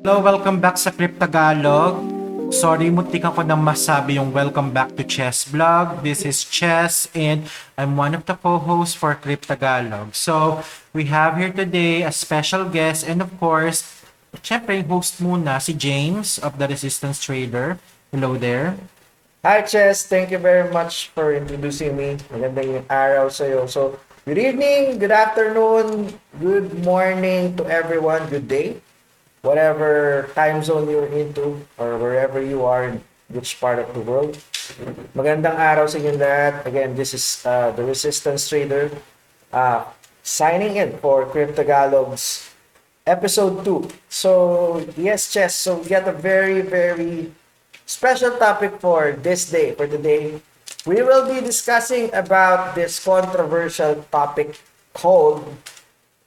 [0.00, 2.00] Hello, welcome back sa Crypt Tagalog.
[2.56, 6.00] Sorry, muntikan ko nang masabi yung welcome back to Chess Vlog.
[6.00, 7.44] This is Chess and
[7.76, 10.16] I'm one of the co-hosts for Crypt Tagalog.
[10.16, 10.64] So,
[10.96, 13.84] we have here today a special guest and of course,
[14.40, 17.76] syempre yung host muna, si James of The Resistance Trader.
[18.08, 18.80] Hello there.
[19.44, 20.08] Hi, Chess.
[20.08, 22.16] Thank you very much for introducing me.
[22.32, 23.68] Magandang araw sa'yo.
[23.68, 28.80] So, good evening, good afternoon, good morning to everyone, good day.
[29.42, 34.36] Whatever time zone you're into or wherever you are in which part of the world.
[35.16, 36.66] Magandang araw sa inyo lahat.
[36.68, 38.92] Again, this is uh, the Resistance Trader
[39.52, 39.88] uh,
[40.22, 42.52] signing in for Cryptagalog's
[43.08, 43.88] episode 2.
[44.12, 45.56] So, yes, Ches.
[45.56, 47.32] So, we got a very, very
[47.86, 50.38] special topic for this day, for today.
[50.86, 54.60] We will be discussing about this controversial topic
[54.94, 55.44] called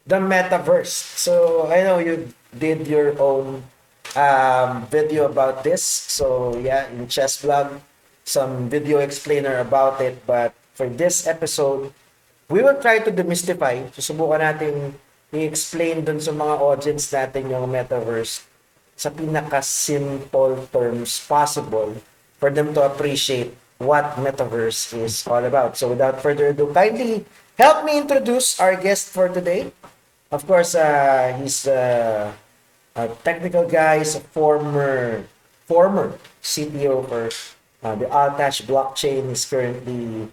[0.06, 0.94] the metaverse.
[1.18, 3.64] So I know you did your own
[4.16, 5.84] um, video about this.
[5.84, 7.82] So yeah, in Chess Blog,
[8.24, 10.26] some video explainer about it.
[10.26, 11.94] But for this episode,
[12.50, 13.90] we will try to demystify.
[13.94, 14.94] Susubukan natin
[15.34, 18.46] i-explain dun sa mga audience natin yung metaverse
[18.94, 21.98] sa pinaka-simple terms possible
[22.38, 25.74] for them to appreciate what metaverse is all about.
[25.74, 27.26] So without further ado, kindly
[27.58, 29.74] help me introduce our guest for today.
[30.30, 32.34] Of course, uh, he's uh,
[32.96, 35.24] a technical guy, he's a former
[35.66, 37.30] former CTO for
[37.84, 39.30] uh, the Altash blockchain.
[39.30, 40.30] He's currently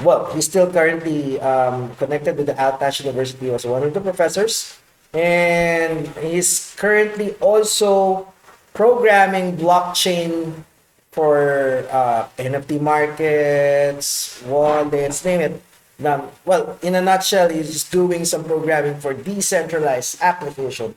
[0.00, 4.78] well, he's still currently um, connected with the Altash University as one of the professors.
[5.12, 8.32] And he's currently also
[8.72, 10.64] programming blockchain
[11.12, 15.62] for uh, NFT markets, wallets, name it.
[15.98, 20.96] Now, well, in a nutshell, he's doing some programming for decentralized application.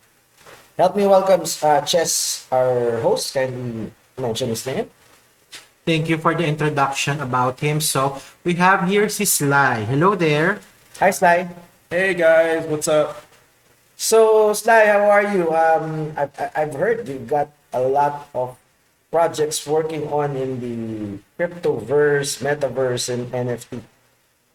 [0.75, 3.31] Help me welcome uh, Ches, our host.
[3.31, 4.91] Can you mention his name?
[5.87, 7.79] Thank you for the introduction about him.
[7.79, 9.87] So, we have here si Sly.
[9.87, 10.59] Hello there.
[10.99, 11.47] Hi, Sly.
[11.87, 13.23] Hey guys, what's up?
[13.95, 15.47] So, Sly, how are you?
[15.55, 18.59] Um, I've, I've heard you got a lot of
[19.11, 20.75] projects working on in the
[21.39, 23.79] cryptoverse, metaverse, and NFT.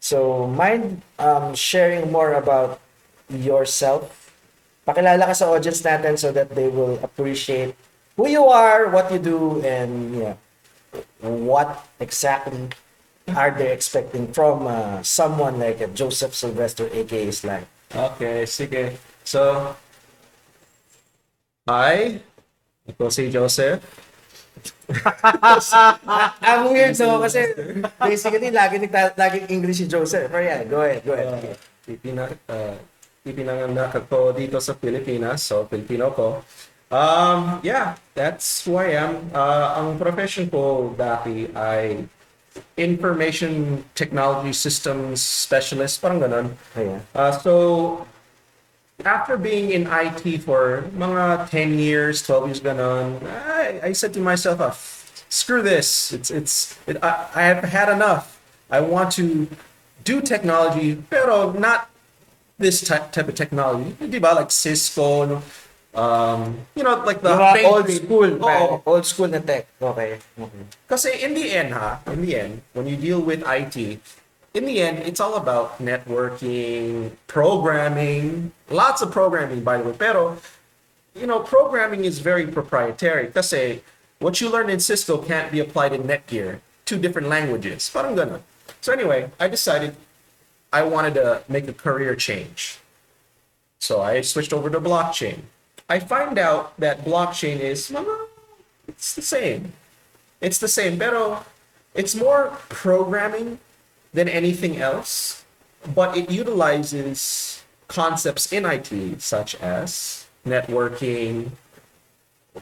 [0.01, 2.77] So, mind um, sharing more about
[3.33, 4.20] yourself?
[4.91, 7.79] Pakilala ka sa audience natin so that they will appreciate
[8.19, 10.35] who you are, what you do, and yeah,
[11.23, 12.75] what exactly
[13.31, 17.63] are they expecting from uh, someone like uh, Joseph Sylvester, aka Sly.
[17.95, 18.99] Okay, sige.
[19.23, 19.71] So,
[21.71, 22.19] hi.
[22.91, 23.79] Ako si Joseph.
[26.51, 27.55] Ang weird no kasi
[28.03, 30.27] basically lagi nagta lagi English si Joseph.
[30.27, 31.31] Pero yeah, go ahead, go ahead.
[31.31, 31.55] Uh,
[31.87, 32.75] ipina, uh,
[33.25, 35.45] ipinanganak ako dito sa Pilipinas.
[35.45, 36.41] So, Pilipino ko.
[36.91, 39.31] Um, yeah, that's who I am.
[39.31, 42.03] Uh, ang profession ko dati ay
[42.75, 46.47] information technology systems specialist, parang ganun.
[46.75, 47.01] Ayan.
[47.15, 47.53] Uh, so,
[49.05, 54.21] after being in IT for mga 10 years, 12 years ganon, I, I said to
[54.21, 56.13] myself, f- screw this.
[56.13, 58.41] It's, it's, it, I, I have had enough.
[58.71, 59.49] I want to
[60.05, 61.90] do technology, pero not
[62.61, 63.97] this type, type of technology.
[63.97, 64.37] Di ba?
[64.37, 65.43] Like Cisco, no?
[65.95, 68.47] um, you know, like the mga old school, Oo.
[68.47, 68.81] man.
[68.87, 69.67] old school na tech.
[69.81, 70.21] Okay.
[70.39, 70.63] okay.
[70.87, 73.99] Kasi in the end, ha, in the end, when you deal with IT,
[74.55, 79.97] in the end, it's all about networking, programming, lots of programming, by the way.
[79.97, 80.37] Pero,
[81.15, 83.29] you know, programming is very proprietary.
[83.33, 83.83] Kasi
[84.19, 86.61] what you learn in Cisco can't be applied in Netgear.
[86.85, 87.89] Two different languages.
[87.91, 88.43] Parang ganun.
[88.81, 89.95] So anyway, I decided
[90.73, 92.79] I wanted to make a career change.
[93.79, 95.41] So I switched over to blockchain.
[95.89, 97.93] I find out that blockchain is
[98.87, 99.73] it's the same.
[100.41, 101.47] It's the same, pero oh,
[101.95, 103.59] it's more programming
[104.13, 105.45] than anything else,
[105.95, 111.51] but it utilizes concepts in IT such as networking,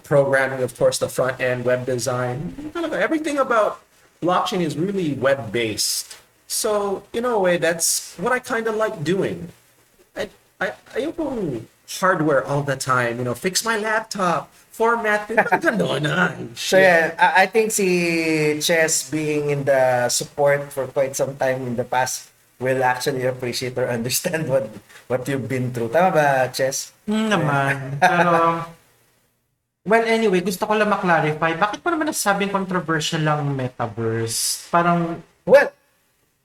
[0.02, 2.72] programming, of course, the front end, web design.
[2.74, 3.80] Everything about
[4.22, 6.16] blockchain is really web based.
[6.48, 9.52] So, in a way, that's what I kind of like doing.
[10.16, 11.68] I, I, ayokong
[12.00, 15.28] hardware all the time, you know, fix my laptop, format,
[15.64, 16.32] ganon na.
[16.56, 21.68] So yeah, I, I think si Chess being in the support for quite some time
[21.68, 24.72] in the past will actually appreciate or understand what
[25.12, 25.92] what you've been through.
[25.92, 26.96] Tama ba, Chess?
[27.04, 28.00] Hmm naman.
[28.00, 28.64] Pero,
[29.84, 34.68] well, anyway, gusto ko lang maklarify, bakit mo naman nasabing controversial lang metaverse?
[34.72, 35.72] Parang, Well,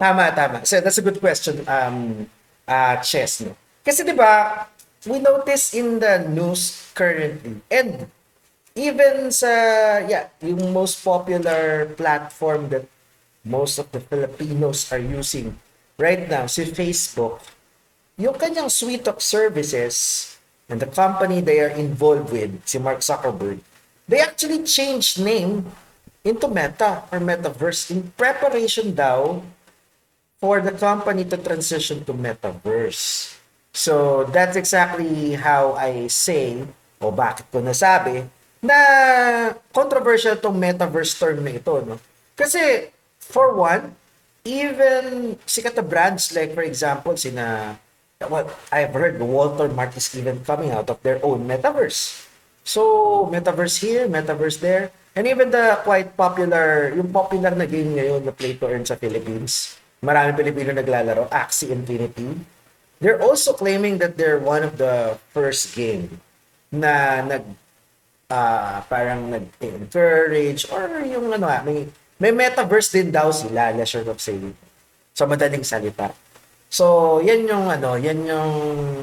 [0.04, 0.58] tama, tama.
[0.68, 2.28] So that's a good question, um,
[2.68, 3.56] uh, Chess, no?
[3.88, 4.68] Kasi di ba,
[5.08, 8.12] we notice in the news currently, and
[8.76, 9.48] even sa,
[10.04, 12.84] yeah, yung most popular platform that
[13.48, 15.56] most of the Filipinos are using
[15.96, 17.40] right now, si Facebook,
[18.20, 20.36] yung kanyang suite of services
[20.68, 23.60] and the company they are involved with, si Mark Zuckerberg,
[24.08, 25.68] they actually changed name
[26.24, 29.44] into Meta or Metaverse in preparation daw
[30.44, 33.32] for the company to transition to Metaverse.
[33.72, 36.68] So that's exactly how I say,
[37.00, 38.28] o bakit ko nasabi,
[38.60, 38.76] na
[39.72, 41.80] controversial tong Metaverse term na ito.
[41.88, 41.96] No?
[42.36, 42.92] Kasi,
[43.24, 43.96] for one,
[44.44, 47.80] even sikat na brands like for example, sina
[48.28, 52.28] what I've heard Walter Mart is even coming out of their own metaverse.
[52.64, 54.92] So, metaverse here, metaverse there.
[55.16, 58.96] And even the quite popular, yung popular na game ngayon na play to earn sa
[58.96, 62.28] Philippines, marami Pilipino naglalaro, Axie Infinity.
[63.00, 66.20] They're also claiming that they're one of the first game
[66.70, 67.44] na nag
[68.32, 71.88] ah parang nag-encourage or yung ano may
[72.20, 74.56] may metaverse din daw sila, Leisure of Saying.
[75.14, 76.16] Sa madaling salita.
[76.74, 78.54] So, yan yung ano, yan yung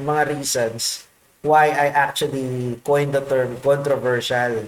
[0.03, 1.07] mga reasons
[1.39, 4.67] why I actually coined the term controversial.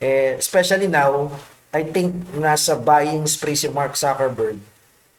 [0.00, 1.28] Eh, especially now,
[1.74, 4.56] I think nasa buying spree si Mark Zuckerberg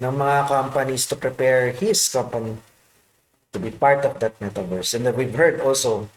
[0.02, 2.58] ng mga companies to prepare his company
[3.54, 4.98] to be part of that metaverse.
[4.98, 6.10] And we've heard also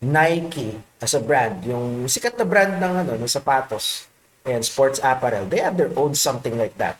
[0.00, 4.08] Nike as a brand, yung sikat na brand ng ano, ng sapatos
[4.48, 6.96] and sports apparel, they have their own something like that.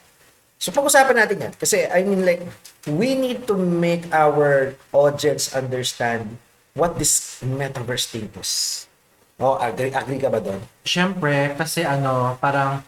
[0.58, 1.54] So pag-usapan natin yan.
[1.56, 2.42] Kasi I mean like,
[2.84, 6.36] we need to make our audience understand
[6.74, 8.84] what this metaverse thing is.
[9.38, 10.58] Oh, agree, agree ka ba doon?
[10.82, 12.82] Siyempre, kasi ano, parang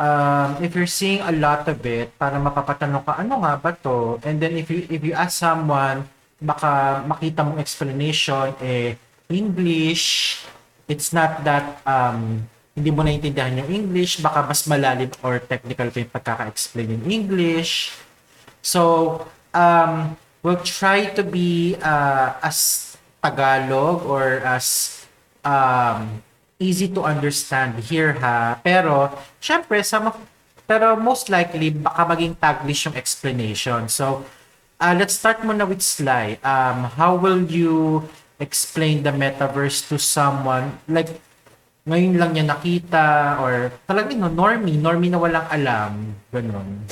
[0.00, 4.16] um, if you're seeing a lot of it, parang mapapatanong ka, ano nga ba to?
[4.24, 6.08] And then if you if you ask someone,
[6.40, 8.96] baka makita mong explanation, eh,
[9.28, 10.40] English,
[10.88, 15.98] it's not that um, hindi mo naiintindihan yung English, baka mas malalim or technical pa
[16.00, 17.92] yung pagkaka-explain in English.
[18.64, 19.22] So,
[19.52, 24.96] um, we'll try to be uh, as Tagalog or as
[25.44, 26.24] um,
[26.60, 28.60] easy to understand here ha.
[28.60, 29.10] Pero,
[29.40, 30.14] syempre, some of,
[30.68, 33.88] pero most likely, baka maging Taglish yung explanation.
[33.88, 34.22] So,
[34.78, 36.38] uh, let's start muna with Sly.
[36.44, 38.04] Um, how will you
[38.38, 41.20] explain the metaverse to someone like
[41.84, 45.92] ngayon lang niya nakita or talagang no, normie, normie na walang alam,
[46.32, 46.84] ganun.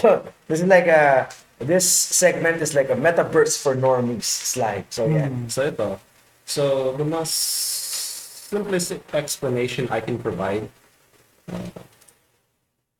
[0.48, 1.28] this is like a,
[1.60, 4.88] this segment is like a metaverse for normies slide.
[4.88, 5.28] So yeah.
[5.48, 6.00] So ito.
[6.48, 7.36] So the most
[8.48, 10.70] simplest explanation I can provide
[11.52, 11.58] uh,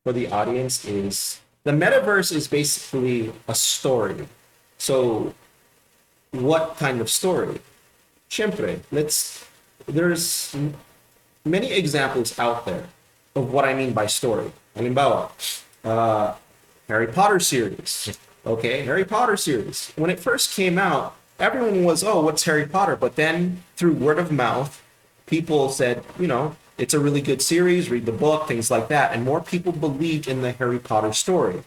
[0.05, 4.29] for the audience is the metaverse is basically a story.
[4.77, 5.35] So
[6.33, 7.61] what kind of story?
[8.29, 9.47] Siyempre, let's
[9.87, 10.55] there's
[11.45, 12.85] many examples out there
[13.35, 14.53] of what I mean by story.
[14.77, 15.31] Halimbawa,
[15.83, 16.35] uh,
[16.89, 18.19] Harry Potter series.
[18.45, 19.93] Okay, Harry Potter series.
[19.97, 22.97] When it first came out, everyone was, oh, what's Harry Potter?
[22.97, 24.83] But then through word of mouth,
[25.29, 29.13] people said, you know, it's a really good series, read the book, things like that.
[29.13, 31.63] And more people believed in the Harry Potter story.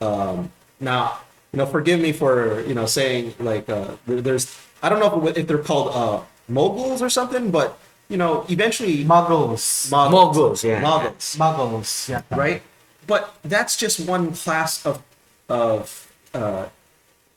[0.00, 1.18] Um, now,
[1.52, 5.38] you know, forgive me for, you know, saying like, uh, there's, I don't know if,
[5.38, 9.04] if they're called uh, moguls or something, but, you know, eventually.
[9.04, 9.90] Muggles.
[9.90, 10.82] Moguls, yeah.
[10.82, 12.08] Muggles Muggles.
[12.08, 12.22] Yeah.
[12.30, 12.62] right?
[13.06, 15.02] But that's just one class of
[15.48, 16.66] of uh,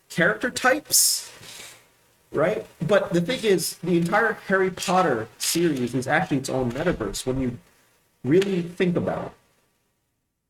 [0.10, 1.32] character types,
[2.32, 2.66] right?
[2.86, 7.42] But the thing is, the entire Harry Potter series is actually its own metaverse when
[7.42, 7.58] you
[8.24, 9.32] really think about it.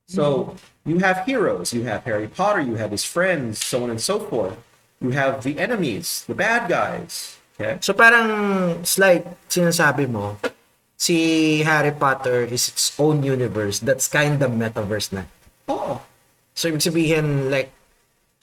[0.09, 0.55] So
[0.85, 4.19] you have heroes, you have Harry Potter, you have his friends, so on and so
[4.19, 4.57] forth.
[4.99, 7.37] You have the enemies, the bad guys.
[7.59, 7.77] Okay.
[7.79, 10.37] So parang Sly sinasabi mo,
[10.97, 13.79] si Harry Potter is its own universe.
[13.79, 15.23] That's kind of metaverse na.
[15.69, 16.01] Oh,
[16.59, 17.71] So ibig sabihin like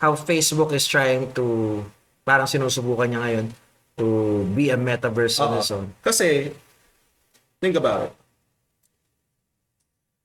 [0.01, 1.85] how Facebook is trying to
[2.27, 3.47] parang sinusubukan niya ngayon
[3.95, 5.95] to be a metaverse on its own.
[6.03, 6.51] Kasi,
[7.63, 8.13] think about it.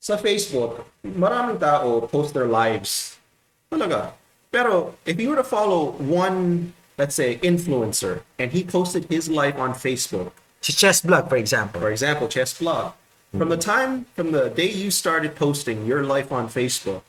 [0.02, 3.22] Sa Facebook, maraming tao post their lives.
[3.70, 4.18] Talaga.
[4.50, 9.56] Pero, if you were to follow one, let's say, influencer, and he posted his life
[9.62, 11.80] on Facebook, Si Ches Blog, for example.
[11.80, 12.94] for example, Ches Blog,
[13.38, 13.62] from the hmm.
[13.62, 17.02] time, from the day you started posting your life on Facebook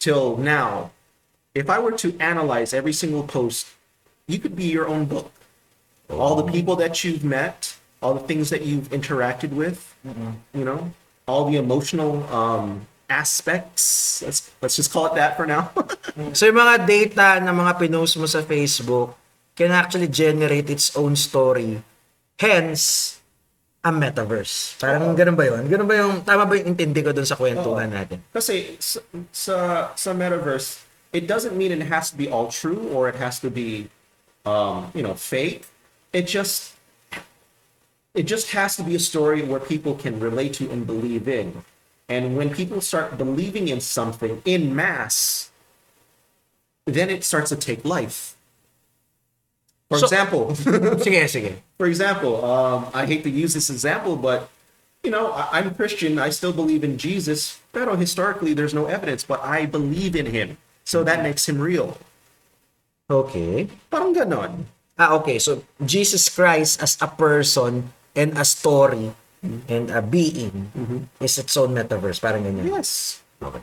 [0.00, 0.90] till now,
[1.54, 3.68] if I were to analyze every single post,
[4.30, 5.32] you could be your own book.
[6.10, 9.94] All the people that you've met, all the things that you've interacted with,
[10.54, 10.90] you know,
[11.26, 14.22] all the emotional um, aspects.
[14.22, 15.70] Let's let's just call it that for now.
[16.34, 19.14] So yung mga data na mga pinost mo sa Facebook
[19.54, 21.80] can actually generate its own story.
[22.34, 23.20] Hence,
[23.80, 24.76] a metaverse.
[24.76, 25.64] Parang ganun ba yun?
[25.64, 27.96] Ganun ba yung, tama ba yung intindi ko dun sa kwentuhan Oo.
[27.96, 28.20] natin?
[28.28, 29.00] Kasi sa,
[29.32, 29.56] sa,
[29.96, 30.84] sa metaverse,
[31.16, 33.88] it doesn't mean it has to be all true or it has to be,
[34.46, 35.66] um, you know, fake.
[36.12, 36.74] It just,
[38.14, 41.62] it just has to be a story where people can relate to and believe in.
[42.08, 45.50] And when people start believing in something in mass,
[46.86, 48.34] then it starts to take life.
[49.88, 51.54] For So- example, sige, sige.
[51.78, 54.48] for example, um, I hate to use this example, but
[55.02, 56.18] you know, I, I'm a Christian.
[56.18, 57.58] I still believe in Jesus.
[57.72, 61.96] Pero historically, there's no evidence, but I believe in him, so that makes him real.
[63.10, 63.66] Okay.
[63.90, 64.70] Parang ganon.
[64.94, 65.42] Ah, okay.
[65.42, 69.10] So, Jesus Christ as a person and a story
[69.42, 70.70] and a being
[71.18, 72.22] is its own metaverse.
[72.22, 72.70] Parang ganyan.
[72.70, 73.18] Yes.
[73.42, 73.62] Okay.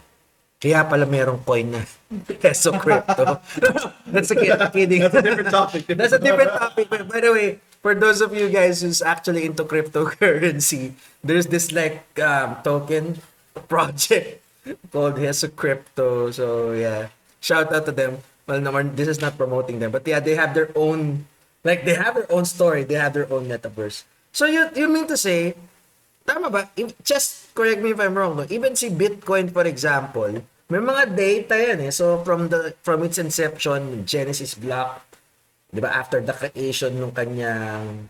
[0.57, 1.81] Kaya pala merong coin na
[2.41, 3.37] peso crypto.
[4.09, 5.05] That's a kid- kidding.
[5.05, 5.85] That's a different topic.
[5.99, 6.89] That's a different topic.
[6.89, 7.47] But by the way,
[7.85, 13.21] for those of you guys who's actually into cryptocurrency, there's this like um, token
[13.69, 14.41] project
[14.89, 16.33] called Heso Crypto.
[16.33, 18.17] So yeah, shout out to them.
[18.47, 21.27] Well, no, this is not promoting them, but yeah, they have their own,
[21.67, 22.87] like they have their own story.
[22.87, 24.07] They have their own metaverse.
[24.31, 25.51] So you you mean to say,
[26.23, 26.71] tama ba?
[26.79, 28.39] If- Just correct me if I'm wrong.
[28.39, 28.47] No?
[28.47, 31.91] Even si Bitcoin, for example, may mga data yan eh.
[31.91, 35.03] So from the from its inception, Genesis block,
[35.67, 38.07] di ba, after the creation ng kanyang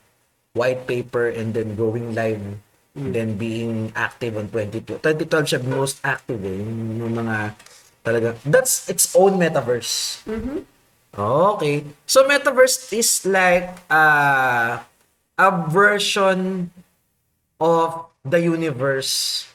[0.53, 2.41] white paper and then going live,
[2.93, 5.01] then being active on 2012.
[5.01, 6.61] 2012 siya most active eh.
[6.61, 7.53] Yung mga
[8.05, 10.21] talaga, that's its own metaverse.
[11.17, 11.83] Okay.
[12.05, 14.79] So metaverse is like uh,
[15.37, 16.69] a version
[17.59, 19.47] of the universe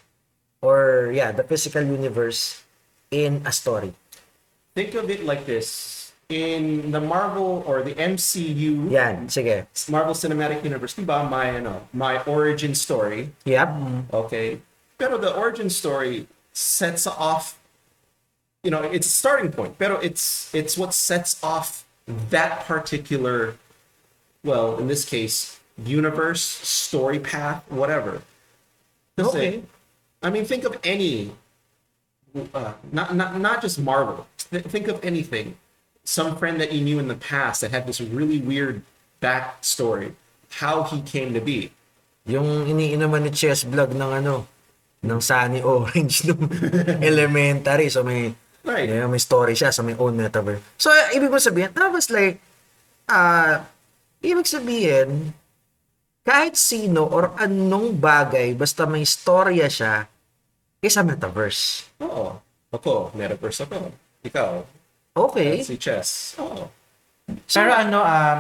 [0.61, 2.63] or yeah, the physical universe
[3.11, 3.95] in a story.
[4.75, 9.67] Think of it like this: in the Marvel or the MCU, Yan, sige.
[9.91, 13.31] Marvel Cinematic Universe, diba, my ano, my origin story.
[13.45, 13.69] Yep.
[14.13, 14.59] Okay.
[14.99, 17.59] Pero the origin story sets off
[18.63, 19.79] you know, it's a starting point.
[19.79, 23.57] Pero it's it's what sets off that particular
[24.45, 28.23] well, in this case, universe, story path, whatever.
[29.19, 29.63] Okay.
[30.23, 31.33] I mean, think of any
[32.55, 34.27] uh, not not not just Marvel.
[34.51, 35.57] Th- Think of anything.
[36.05, 38.83] Some friend that you knew in the past that had this really weird
[39.21, 40.15] backstory,
[40.59, 41.71] how he came to be.
[42.27, 44.47] Yung iniinuman ni Ches Vlog ng ano,
[45.03, 46.51] ng Sunny Orange nung
[47.03, 47.87] elementary.
[47.91, 48.87] So may, Right.
[48.87, 50.63] yeah, may story siya sa may own metaverse.
[50.79, 52.39] So, ibig mo sabihin, that was like,
[53.11, 53.67] ah,
[54.23, 55.35] ibig sabihin,
[56.23, 60.07] kahit sino or anong bagay, basta may storya siya,
[60.79, 61.91] is a metaverse.
[62.03, 62.39] Oo.
[62.71, 63.91] Ako, metaverse ako.
[64.23, 64.63] Ikaw,
[65.13, 65.61] Okay.
[65.61, 66.39] si Chess.
[66.39, 66.71] Oo.
[67.51, 68.39] Pero ano, um,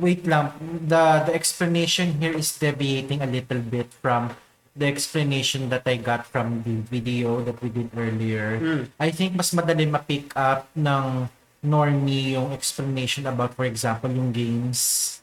[0.00, 0.54] wait lang.
[0.86, 4.32] The, the explanation here is deviating a little bit from
[4.76, 8.56] the explanation that I got from the video that we did earlier.
[8.98, 11.28] I think mas madali ma-pick up ng
[11.62, 15.20] normie yung explanation about, for example, yung games.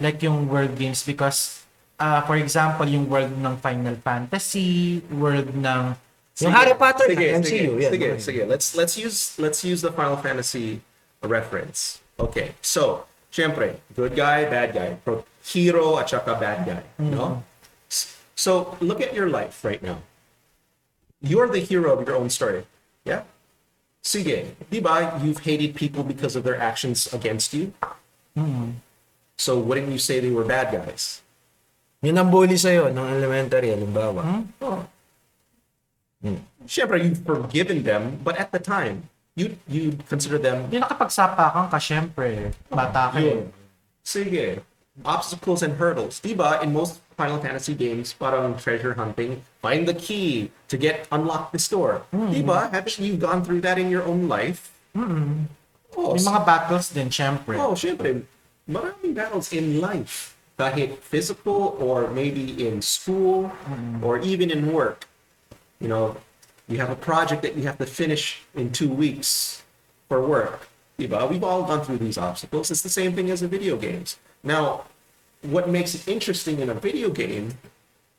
[0.00, 1.66] Like yung world games because,
[1.98, 5.98] uh, for example, yung world ng Final Fantasy, world ng
[6.40, 7.72] Yung Harry Potter sige, na, sige, MCU.
[7.76, 7.92] yan.
[7.92, 8.42] sige, sige.
[8.48, 10.80] Let's let's use let's use the Final Fantasy
[11.20, 12.00] reference.
[12.16, 12.56] Okay.
[12.64, 14.96] So, syempre, good guy, bad guy.
[15.04, 17.44] Pro- hero at saka bad guy, no?
[18.34, 20.02] So, look at your life right now.
[21.20, 22.66] You're the hero of your own story.
[23.04, 23.22] Yeah?
[24.02, 27.70] Sige, di ba, you've hated people because of their actions against you?
[28.34, 28.82] Mm-hmm.
[29.38, 31.22] So, wouldn't you say they were bad guys?
[32.02, 34.22] Yun ang bully sa'yo ng elementary, halimbawa.
[34.22, 34.42] Hmm?
[34.58, 34.82] Oh.
[36.22, 36.38] Hmm.
[36.66, 41.78] Syempre, you've forgiven them, but at the time, you you consider them yung nakapagsapakan ka,
[41.82, 42.54] syempre.
[42.70, 43.26] Bata ka eh.
[43.26, 43.40] yun.
[44.06, 44.62] Sige.
[45.02, 46.22] Obstacles and hurdles.
[46.22, 51.52] Diba, in most Final Fantasy games, parang treasure hunting, find the key to get unlock
[51.52, 52.02] this door.
[52.12, 52.32] Mm-hmm.
[52.32, 54.72] Diba, haven't you gone through that in your own life?
[54.96, 55.48] Mm-hmm.
[55.96, 57.56] Oh, May mga battles din, syempre.
[57.60, 58.24] Oh, syempre,
[58.68, 60.36] maraming battles in life.
[60.58, 64.04] Kahit physical or maybe in school mm-hmm.
[64.04, 65.08] or even in work.
[65.80, 66.16] You know,
[66.68, 69.62] you have a project that you have to finish in two weeks
[70.08, 70.68] for work.
[70.98, 71.28] Diba?
[71.28, 72.70] We've all gone through these obstacles.
[72.70, 74.18] It's the same thing as the video games.
[74.44, 74.84] Now,
[75.42, 77.58] what makes it interesting in a video game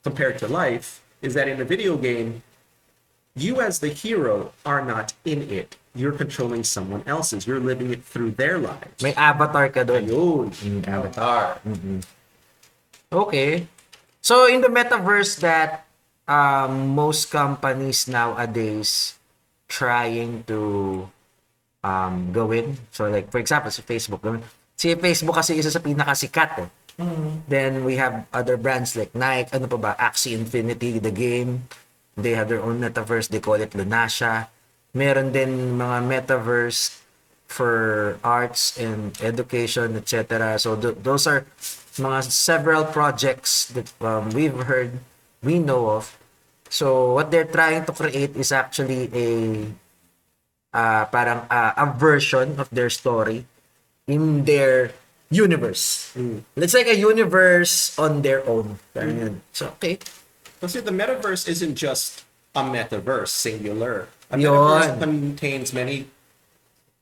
[0.03, 2.44] compared to life is that in a video game,
[3.36, 5.77] you as the hero are not in it.
[5.96, 7.48] You're controlling someone else's.
[7.48, 9.01] You're living it through their lives.
[9.01, 10.10] May avatar ka doon.
[10.51, 11.62] Ayun, avatar.
[13.13, 13.68] Okay.
[14.22, 15.86] So in the metaverse that
[16.27, 19.18] um, most companies nowadays
[19.68, 21.10] trying to
[21.84, 22.77] um, go in.
[22.92, 24.22] So like for example, sa Facebook,
[24.74, 26.70] Si Facebook kasi isa sa pinakasikat eh.
[26.97, 31.65] Then we have other brands like Nike, ano pa ba, Axie Infinity, the game.
[32.13, 34.47] They have their own metaverse, they call it Lunasha.
[34.93, 37.01] Meron din mga metaverse
[37.50, 40.57] for arts and education, etc.
[40.62, 41.45] So th- those are
[41.97, 45.01] mga several projects that um, we've heard,
[45.41, 46.17] we know of.
[46.69, 49.29] So what they're trying to create is actually a
[50.73, 53.45] uh, parang uh, a version of their story
[54.09, 54.93] in their
[55.30, 56.13] universe.
[56.56, 58.80] It's like a universe on their own.
[58.94, 59.34] Parang yun.
[59.51, 60.00] So, okay.
[60.62, 62.24] Kasi the metaverse isn't just
[62.56, 64.08] a metaverse, singular.
[64.32, 64.53] A Yun.
[64.53, 66.08] metaverse contains many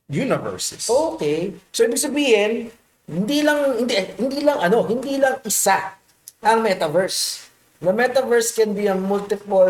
[0.09, 0.89] universes.
[0.89, 1.53] Okay.
[1.71, 2.71] So, ibig sabihin,
[3.07, 5.99] hindi lang, hindi, hindi lang ano, hindi lang isa
[6.41, 7.50] ang metaverse.
[7.81, 9.65] The metaverse can be a multiple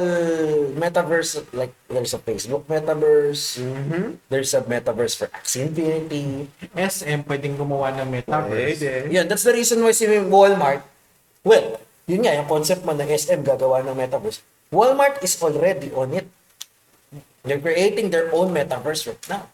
[0.75, 3.55] metaverse, like there's a Facebook metaverse,
[4.27, 8.83] there's a metaverse for Axie Infinity, SM pwedeng gumawa ng metaverse.
[8.83, 9.15] Pwede.
[9.15, 10.83] Yeah, that's the reason why si Walmart,
[11.47, 14.43] well, yun nga, yung concept mo ng SM gagawa ng metaverse.
[14.75, 16.27] Walmart is already on it.
[17.47, 19.47] They're creating their own metaverse right now.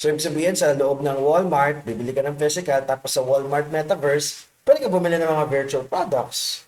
[0.00, 4.48] So, ibig sabihin, sa loob ng Walmart, bibili ka ng physical, tapos sa Walmart metaverse,
[4.64, 6.64] pwede ka bumili ng mga virtual products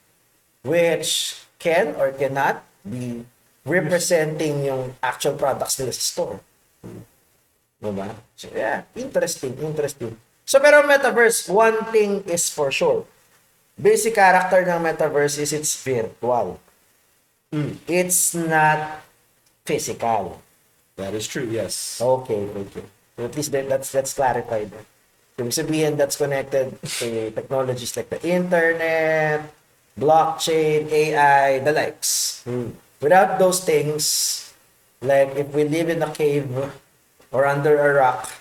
[0.67, 3.25] which can or cannot be
[3.63, 6.37] representing yung actual products nila sa store.
[7.79, 8.15] Diba?
[8.35, 10.19] So, yeah, interesting, interesting.
[10.47, 13.07] So, pero metaverse, one thing is for sure.
[13.77, 16.59] Basic character ng metaverse is it's virtual.
[17.87, 19.05] It's not
[19.67, 20.43] physical.
[20.97, 22.01] That is true, yes.
[22.01, 22.87] Okay, okay.
[23.17, 24.73] So at least that, that's that's clarified.
[25.37, 26.73] Ibig sabihin that's connected
[27.05, 29.45] to technologies like the internet,
[29.99, 32.45] blockchain, AI, the likes.
[33.01, 34.53] Without those things,
[35.01, 36.49] like if we live in a cave
[37.33, 38.33] or under a rock,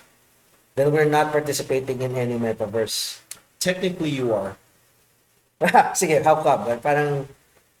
[0.76, 3.20] then we're not participating in any metaverse.
[3.58, 4.56] Technically, you are.
[5.96, 6.68] Sige, how come?
[6.68, 7.26] Like, parang,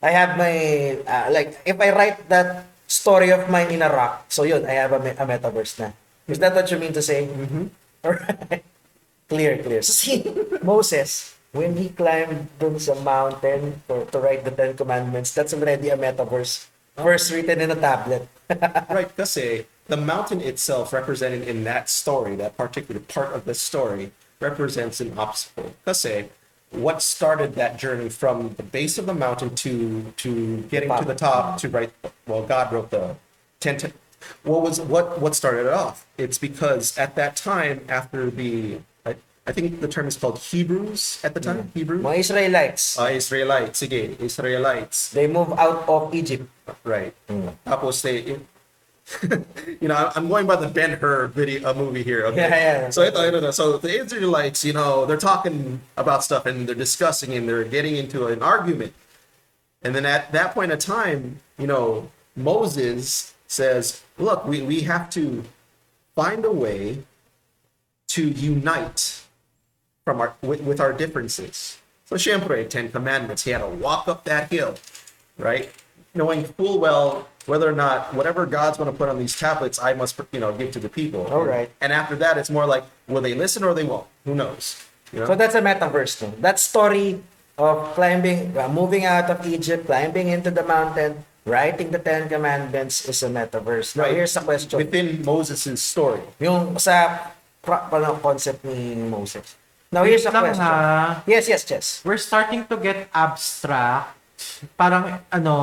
[0.02, 4.24] I have my, uh, like, if I write that story of mine in a rock,
[4.32, 5.92] so yun, I have a, a metaverse na.
[6.26, 7.28] Is that what you mean to say?
[7.28, 7.64] Mm-hmm.
[8.04, 8.64] Alright.
[9.28, 9.82] clear, clear.
[9.82, 10.24] So see,
[10.62, 15.88] Moses, when he climbed dun sa mountain to, to write the Ten Commandments, that's already
[15.88, 16.68] a metaverse.
[16.96, 18.28] First written in a tablet.
[18.88, 24.12] right, kasi the mountain itself represented in that story, that particular part of the story,
[24.40, 25.74] represents an obstacle.
[25.84, 26.28] Kasi
[26.70, 31.14] what started that journey from the base of the mountain to to getting to the
[31.14, 31.92] top to write
[32.26, 33.16] well God wrote the
[33.60, 33.92] ten ten-
[34.42, 36.06] what was what what started it off?
[36.18, 38.80] It's because at that time after the
[39.46, 42.02] I, think the term is called Hebrews at the time, Hebrews.
[42.02, 45.10] Mga Israelites, Uh, Israelites, sige, Israelites.
[45.10, 46.48] they move out of Egypt.
[46.82, 47.14] Right.
[47.66, 48.38] Tapos they,
[49.80, 52.26] you know, I'm going by the Ben Hur video uh, movie here.
[52.26, 52.42] Okay.
[52.48, 52.90] Yeah, yeah.
[52.90, 53.50] So ito, ito, ito.
[53.52, 57.94] so the Israelites, you know, they're talking about stuff and they're discussing and they're getting
[57.94, 58.94] into an argument.
[59.82, 65.08] And then at that point in time, you know, Moses says, "Look, we we have
[65.14, 65.44] to
[66.16, 67.06] find a way
[68.08, 69.22] to unite
[70.06, 73.42] from our with, with our differences." So, syempre, Ten Commandments.
[73.42, 74.78] He had to walk up that hill,
[75.36, 75.74] right?
[76.14, 79.94] Knowing full well whether or not whatever God's going to put on these tablets, I
[79.94, 81.26] must, you know, give to the people.
[81.30, 81.70] All right.
[81.80, 84.06] And after that, it's more like, will they listen or they won't?
[84.24, 84.82] Who knows?
[85.12, 85.26] You know?
[85.26, 86.22] So that's a metaverse.
[86.22, 86.34] No?
[86.42, 87.22] That story
[87.56, 93.08] of climbing, uh, moving out of Egypt, climbing into the mountain, writing the Ten Commandments
[93.08, 93.94] is a metaverse.
[93.94, 94.14] Now, Right.
[94.14, 94.76] here's a question.
[94.78, 96.20] Within Moses' story.
[96.42, 97.30] Yung sa
[97.62, 99.54] concept ni Moses.
[99.92, 100.66] Now, here's the Wait lang question.
[100.66, 101.22] ha.
[101.26, 101.84] Yes, yes, yes.
[102.02, 104.12] We're starting to get abstract.
[104.76, 105.54] Parang ano,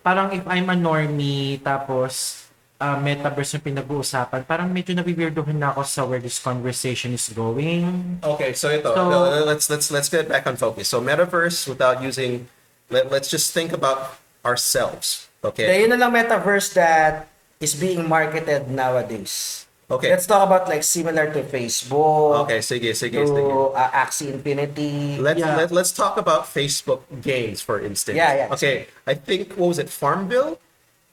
[0.00, 2.46] parang if I'm a normie, tapos
[2.80, 8.16] uh, metaverse yung pinag-uusapan, parang medyo nabiweirdohin na ako sa where this conversation is going.
[8.24, 10.88] Okay, so ito, So- let's let's let's get back on focus.
[10.88, 12.48] So metaverse without using
[12.88, 15.28] let, let's just think about ourselves.
[15.40, 15.84] Kaya Okay.
[15.84, 17.28] yun na lang metaverse that
[17.60, 19.64] is being marketed nowadays.
[19.90, 20.10] Okay.
[20.14, 23.34] Let's talk about like similar to Facebook, Okay, sige, sige, sige.
[23.34, 25.18] to uh, Axie Infinity.
[25.18, 25.56] Let's Yeah.
[25.58, 28.14] let, let's talk about Facebook games for instance.
[28.14, 28.54] Yeah, yeah.
[28.54, 29.90] Okay, I think what was it?
[29.90, 30.62] Farmville?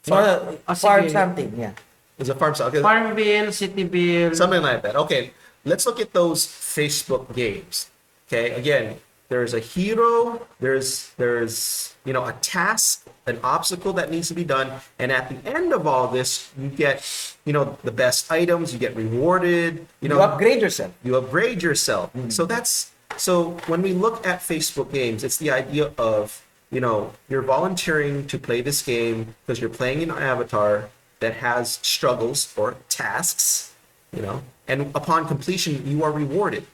[0.07, 1.73] no, Ah, farm something, yeah.
[2.21, 2.53] Was it Farm?
[2.53, 4.37] Okay, Farmville, Cityville.
[4.37, 4.95] something like that.
[4.95, 5.33] Okay,
[5.65, 7.89] let's look at those Facebook games.
[8.29, 14.27] Okay, again, there's a hero, there's there's you know a task, an obstacle that needs
[14.29, 17.03] to be done, and at the end of all this, you get
[17.45, 20.93] you know the best items, you get rewarded, you You, know upgrade yourself.
[21.03, 22.13] you upgrade yourself.
[22.13, 22.29] Mm-hmm.
[22.29, 27.13] So that's so when we look at Facebook games, it's the idea of you know
[27.29, 32.75] you're volunteering to play this game because you're playing an avatar that has struggles or
[32.89, 33.73] tasks,
[34.15, 36.65] you know, And upon completion, you are rewarded.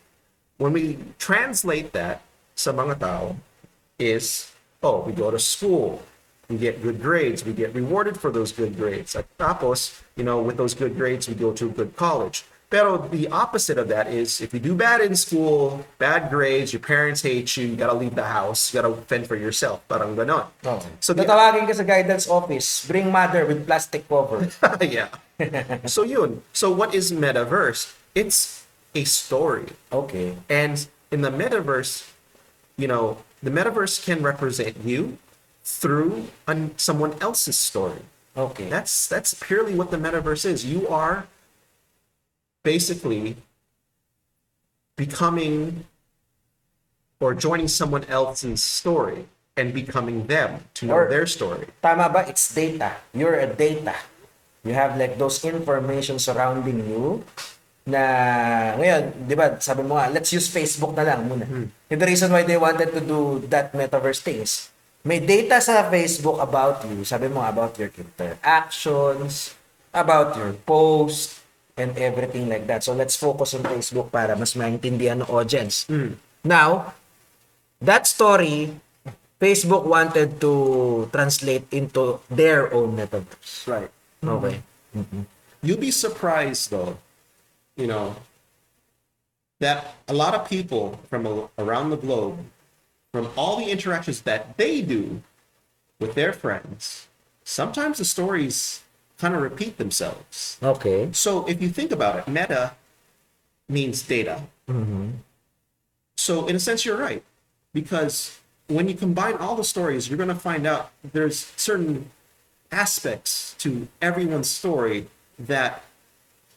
[0.58, 2.22] When we translate that
[2.56, 3.36] sa mga tao
[4.00, 6.02] is, oh, we go to school,
[6.50, 9.16] we get good grades, we get rewarded for those good grades.
[9.16, 12.46] At tapos, you know, with those good grades, we go to a good college.
[12.74, 16.82] Pero the opposite of that is if you do bad in school, bad grades, your
[16.82, 19.86] parents hate you, you gotta leave the house, you gotta fend for yourself.
[19.86, 20.50] Parang ganon.
[20.66, 20.90] Okay.
[20.98, 24.50] So tatawagin ka sa guidance office, bring mother with plastic cover.
[24.82, 25.14] yeah.
[25.86, 26.42] so yun.
[26.50, 27.94] So what is metaverse?
[28.18, 28.66] It's
[28.98, 29.78] a story.
[29.94, 30.42] Okay.
[30.50, 30.82] And
[31.14, 32.10] in the metaverse,
[32.78, 35.18] you know, the metaverse can represent you
[35.64, 38.02] through an, someone else's story.
[38.36, 38.68] Okay.
[38.70, 40.66] That's that's purely what the metaverse is.
[40.66, 41.28] You are
[42.64, 43.38] basically
[44.96, 45.86] becoming
[47.20, 51.68] or joining someone else's story and becoming them to know Or- their story.
[51.82, 52.26] Tama ba?
[52.28, 52.98] It's data.
[53.14, 53.96] You're a data.
[54.66, 57.24] You have like those information surrounding you
[57.84, 58.02] na
[58.80, 61.46] ngayon, di ba, sabi mo nga, let's use Facebook na lang muna.
[61.92, 64.72] And the reason why they wanted to do that metaverse thing is,
[65.04, 69.52] may data sa Facebook about you, sabi mo about your interactions,
[69.92, 71.44] about your post,
[71.76, 72.88] and everything like that.
[72.88, 75.84] So let's focus on Facebook para mas maintindihan ng audience.
[76.48, 76.96] Now,
[77.84, 78.80] that story,
[79.44, 80.54] Facebook wanted to
[81.12, 83.68] translate into their own metaverse.
[83.68, 83.92] Right.
[84.24, 84.64] Okay.
[85.60, 86.96] You'll be surprised though,
[87.76, 88.16] you know,
[89.60, 92.40] that a lot of people from around the globe,
[93.12, 95.22] from all the interactions that they do
[96.00, 97.08] with their friends,
[97.44, 98.82] sometimes the stories
[99.18, 100.58] kind of repeat themselves.
[100.62, 101.10] Okay.
[101.14, 102.74] So if you think about it, meta
[103.70, 104.42] means data.
[104.68, 105.12] Mm-hmm.
[106.18, 107.24] So in a sense, you're right,
[107.74, 112.12] because when you combine all the stories, you're going to find out there's certain
[112.72, 115.08] aspects to everyone's story
[115.38, 115.84] that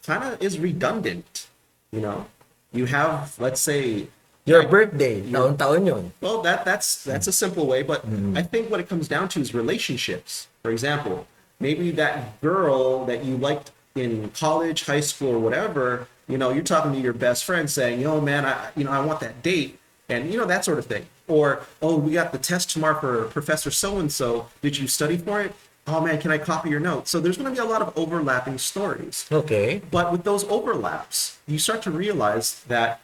[0.07, 1.47] kind of is redundant.
[1.91, 2.25] You know,
[2.73, 4.07] you have, let's say,
[4.45, 6.11] Your birthday, taon-taon yun.
[6.21, 8.37] well, that that's that's a simple way, but mm-hmm.
[8.37, 10.47] I think what it comes down to is relationships.
[10.63, 11.27] For example,
[11.59, 16.63] maybe that girl that you liked in college, high school, or whatever, you know, you're
[16.63, 19.79] talking to your best friend saying, "Yo, man, I you know I want that date,"
[20.09, 21.05] and you know that sort of thing.
[21.27, 24.47] Or, "Oh, we got the test tomorrow for Professor So and So.
[24.61, 25.53] Did you study for it?
[25.87, 27.95] Oh man, can I copy your notes?" So there's going to be a lot of
[27.97, 29.25] overlapping stories.
[29.31, 29.81] Okay.
[29.91, 32.99] But with those overlaps, you start to realize that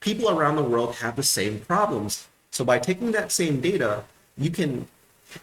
[0.00, 2.26] people around the world have the same problems.
[2.50, 4.04] So by taking that same data,
[4.36, 4.86] you can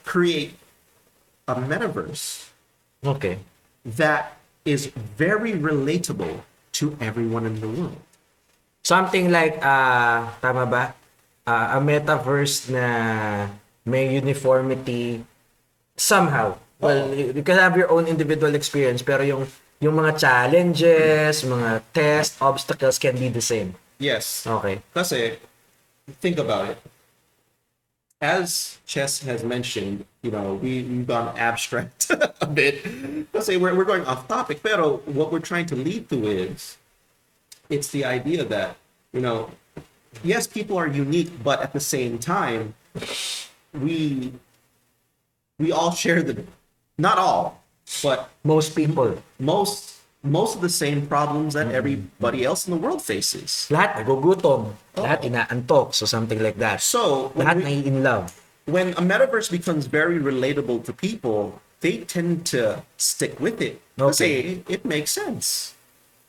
[0.06, 0.54] create
[1.48, 2.50] a metaverse
[3.06, 3.40] Okay.
[3.86, 7.98] that is very relatable to everyone in the world.
[8.84, 10.94] Something like, uh tama ba?
[11.48, 12.86] Ah, a metaverse na
[13.86, 15.26] may uniformity
[16.00, 16.58] somehow.
[16.80, 19.48] Well, you, you can have your own individual experience, pero yung
[19.80, 21.50] yung mga challenges, mm.
[21.52, 23.76] mga test, obstacles can be the same.
[24.00, 24.48] Yes.
[24.48, 24.84] Okay.
[24.94, 25.40] Kasi,
[26.20, 26.80] think about it.
[28.20, 32.84] As Ches has mentioned, you know, we, we've gone abstract a bit.
[33.32, 36.76] Let's say we're, we're going off topic, pero what we're trying to lead to is
[37.70, 38.76] it's the idea that,
[39.14, 39.52] you know,
[40.24, 42.76] yes, people are unique, but at the same time,
[43.72, 44.34] we
[45.60, 46.42] we all share the
[46.98, 47.62] not all,
[48.02, 49.22] but Most people.
[49.40, 53.72] most most of the same problems that everybody else in the world faces.
[53.72, 54.76] Lahat nagugutom.
[55.00, 55.96] Lahat inaantok.
[55.96, 56.84] So something like that.
[56.84, 58.36] So when Lahat we- in love.
[58.68, 63.80] when a metaverse becomes very relatable to people, they tend to stick with it.
[63.96, 64.12] Okay.
[64.12, 64.30] Kasi
[64.68, 65.74] it makes sense.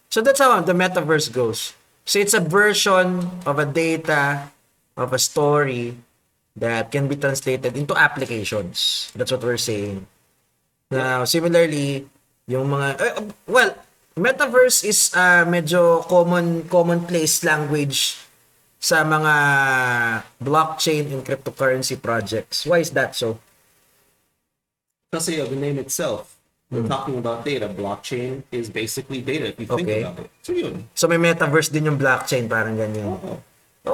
[0.09, 1.75] So that's how the metaverse goes.
[2.07, 4.55] So it's a version of a data,
[4.97, 5.99] of a story
[6.56, 9.10] that can be translated into applications.
[9.14, 10.06] That's what we're saying.
[10.90, 12.10] Now, similarly,
[12.50, 13.14] yung mga eh,
[13.46, 13.78] well,
[14.18, 18.18] metaverse is uh, medyo common commonplace language
[18.80, 19.34] sa mga
[20.42, 22.66] blockchain and cryptocurrency projects.
[22.66, 23.38] Why is that so?
[25.12, 26.38] Kasi of the name itself,
[26.70, 27.66] we're talking about data.
[27.66, 30.02] Blockchain is basically data if you think Okay.
[30.06, 30.30] about it.
[30.42, 30.86] So yun.
[30.94, 33.10] So may metaverse din yung blockchain, parang ganyan.
[33.10, 33.42] Oo.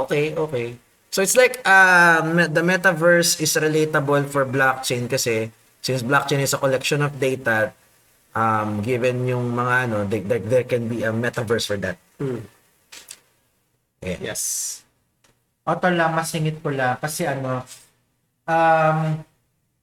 [0.04, 0.76] Okay, okay.
[1.16, 5.48] So it's like uh, the metaverse is relatable for blockchain kasi
[5.80, 7.72] since blockchain is a collection of data,
[8.36, 11.96] um, given yung mga ano, there, there, there can be a metaverse for that.
[14.04, 14.20] Yeah.
[14.20, 14.84] Yes.
[15.64, 17.00] Oto lang, masingit ko lang.
[17.00, 17.64] Kasi ano,
[18.44, 19.24] um,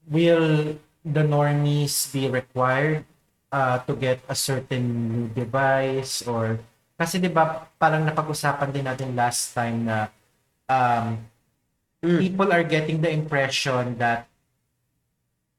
[0.06, 3.10] will the normies be required
[3.50, 6.62] uh, to get a certain new device or
[6.93, 10.13] kasi 'di ba parang napag-usapan din natin last time na
[10.69, 11.26] um,
[12.02, 14.28] people are getting the impression that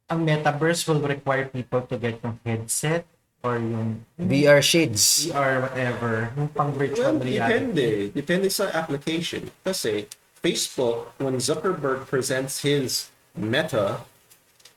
[0.09, 3.07] ang metaverse will require people to get yung headset
[3.43, 5.29] or yung VR shades.
[5.29, 7.49] VR whatever, yung pang virtual Well, reality.
[7.49, 7.87] depende.
[8.13, 9.49] Depende sa application.
[9.65, 10.09] Kasi
[10.41, 14.05] Facebook, when Zuckerberg presents his meta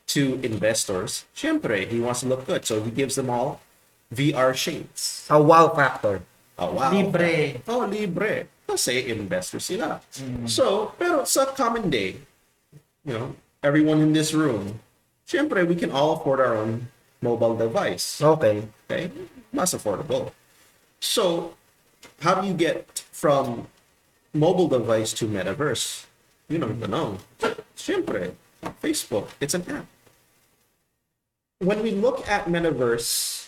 [0.07, 2.63] to investors, syempre, he wants to look good.
[2.63, 3.59] So he gives them all
[4.11, 5.27] VR shades.
[5.27, 6.23] A wow factor.
[6.55, 6.91] A wow.
[6.91, 7.59] Libre.
[7.67, 8.47] Oh, libre.
[8.67, 10.03] Kasi investor sila.
[10.19, 10.43] Mm.
[10.45, 12.19] So, pero sa common day,
[13.07, 14.83] you know, everyone in this room,
[15.23, 16.91] syempre, we can all afford our own
[17.23, 18.19] mobile device.
[18.19, 18.67] Okay.
[18.85, 19.09] Okay?
[19.55, 20.35] Mas affordable.
[20.99, 21.55] So,
[22.19, 23.67] how do you get from
[24.33, 26.05] mobile device to metaverse?
[26.49, 27.17] You don't even know.
[27.75, 28.35] Siyempre,
[28.83, 29.87] Facebook, it's an app.
[31.59, 33.46] When we look at metaverse,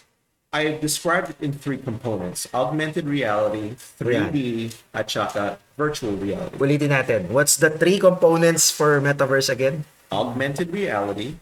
[0.52, 2.48] I described it in three components.
[2.54, 6.58] Augmented reality, 3D, at saka virtual reality.
[6.58, 7.30] Ulitin natin.
[7.30, 9.86] What's the three components for metaverse again?
[10.12, 11.38] Augmented reality,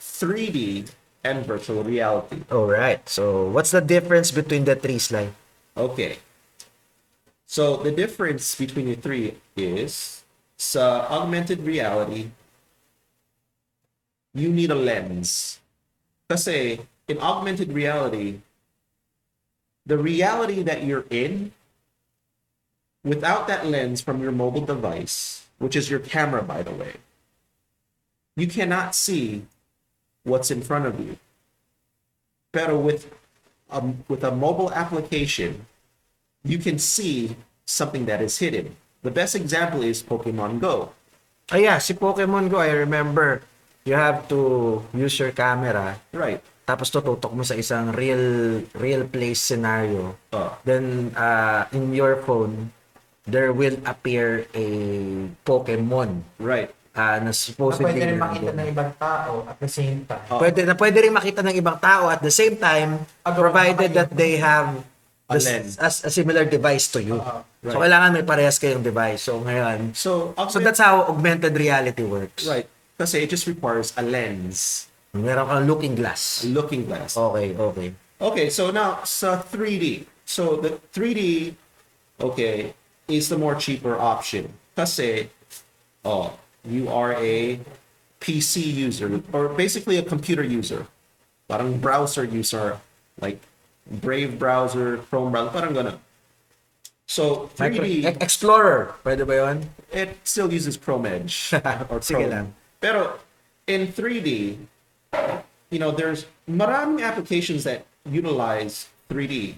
[0.00, 0.90] 3D,
[1.22, 2.42] and virtual reality.
[2.50, 3.06] All right.
[3.08, 5.30] So, what's the difference between the three Sly?
[5.76, 6.18] Okay.
[7.50, 10.22] So the difference between the three is
[10.54, 12.30] sa augmented reality,
[14.30, 15.58] you need a lens.
[16.30, 16.78] Kasi
[17.10, 18.38] in augmented reality,
[19.84, 21.50] the reality that you're in,
[23.02, 26.94] without that lens from your mobile device, which is your camera, by the way,
[28.36, 29.42] you cannot see
[30.22, 31.18] what's in front of you.
[32.52, 33.10] Pero with
[33.70, 35.66] a, with a mobile application,
[36.44, 38.76] you can see something that is hidden.
[39.02, 40.92] The best example is Pokemon Go.
[41.50, 41.78] Ah, yeah.
[41.78, 43.42] Si Pokemon Go, I remember,
[43.84, 46.42] you have to use your camera Right.
[46.70, 48.22] Tapos tututok mo sa isang real
[48.72, 50.14] real place scenario.
[50.30, 50.54] Oh.
[50.62, 52.70] Then, uh, in your phone,
[53.26, 54.66] there will appear a
[55.42, 56.70] Pokemon Right.
[56.94, 57.90] uh, na Na supposedly...
[57.90, 60.24] pwede rin makita ng ibang tao at the same time.
[60.30, 60.38] Oh.
[60.38, 64.10] Pwede na pwede rin makita ng ibang tao at the same time Agaw- provided that
[64.10, 64.78] they have
[65.30, 67.18] A the- as a similar device to you.
[67.18, 67.46] Oo.
[67.62, 69.22] So kailangan may parehas kayong device.
[69.22, 72.50] So ngayon, So, so that's how augmented reality works.
[72.50, 72.66] right.
[72.98, 76.44] Kasi it just requires a lens, Meron kang looking glass.
[76.44, 77.16] a looking glass.
[77.16, 77.88] Okay, okay.
[78.20, 80.06] Okay, so now sa 3D.
[80.24, 81.54] So the 3D,
[82.20, 82.74] okay,
[83.08, 84.54] is the more cheaper option.
[84.76, 85.26] Kasi,
[86.04, 87.58] oh, you are a
[88.20, 90.86] PC user or basically a computer user.
[91.48, 92.78] Parang browser user,
[93.18, 93.40] like
[93.90, 95.98] Brave browser, Chrome browser, parang ganun.
[97.10, 99.66] So Micro- 3D, E- Explorer, pwede ba 'yon?
[99.90, 101.50] it still uses Chrome Edge
[101.90, 102.30] or Sige Chrome.
[102.30, 102.46] lang.
[102.78, 103.18] Pero
[103.66, 104.62] in 3D,
[105.70, 109.54] you know, there's maraming applications that utilize 3D.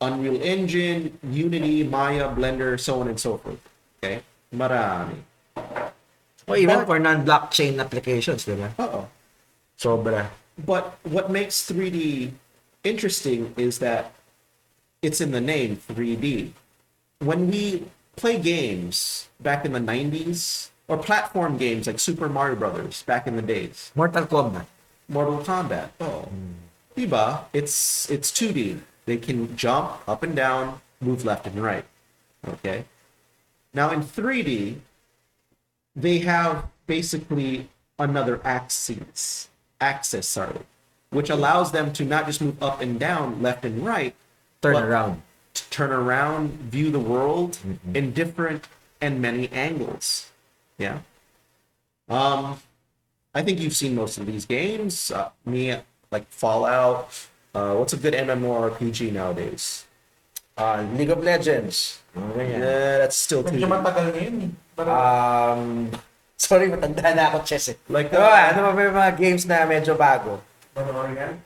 [0.00, 3.60] Unreal Engine, Unity, Maya, Blender, so on and so forth.
[4.02, 4.20] Okay?
[4.52, 5.16] Marami.
[6.46, 8.68] O even for non-blockchain applications, di ba?
[8.76, 9.08] Uh-oh.
[9.80, 10.28] Sobra.
[10.60, 12.32] But what makes 3D
[12.84, 14.12] interesting is that
[15.00, 16.52] it's in the name 3D.
[17.24, 23.02] When we play games back in the 90s, or platform games like Super Mario Brothers
[23.02, 24.66] back in the days, Mortal Kombat.
[25.08, 25.88] Mortal Kombat.
[26.00, 26.22] Oh.
[26.22, 26.52] Hmm.
[26.96, 27.44] Diba?
[27.52, 28.80] It's it's 2D.
[29.06, 31.84] They can jump up and down, move left and right.
[32.46, 32.84] Okay?
[33.74, 34.78] Now in 3D,
[35.96, 37.68] they have basically
[37.98, 39.48] another axis,
[39.80, 40.60] axis, sorry,
[41.10, 44.14] which allows them to not just move up and down, left and right,
[44.62, 45.22] Turn around.
[45.54, 47.96] to turn around, view the world mm-hmm.
[47.96, 48.68] in different
[49.00, 50.30] and many angles.
[50.78, 50.98] Yeah.
[52.08, 52.58] Um,
[53.34, 55.10] I think you've seen most of these games.
[55.10, 55.74] Uh, me,
[56.10, 57.08] like Fallout.
[57.54, 59.86] Uh, what's a good MMORPG nowadays?
[60.58, 61.98] Ah, League of Legends.
[62.14, 62.62] Oh, ganyan.
[62.62, 63.70] Yeah, that's still Medyo 2D.
[63.70, 64.52] matagal na yun eh.
[64.86, 65.62] Um,
[66.38, 67.78] sorry, matanda na ako, Ches eh.
[67.90, 68.38] Like Ano ba?
[68.54, 70.38] Ano ba ba yung mga games na medyo bago?
[70.74, 71.38] Valorian?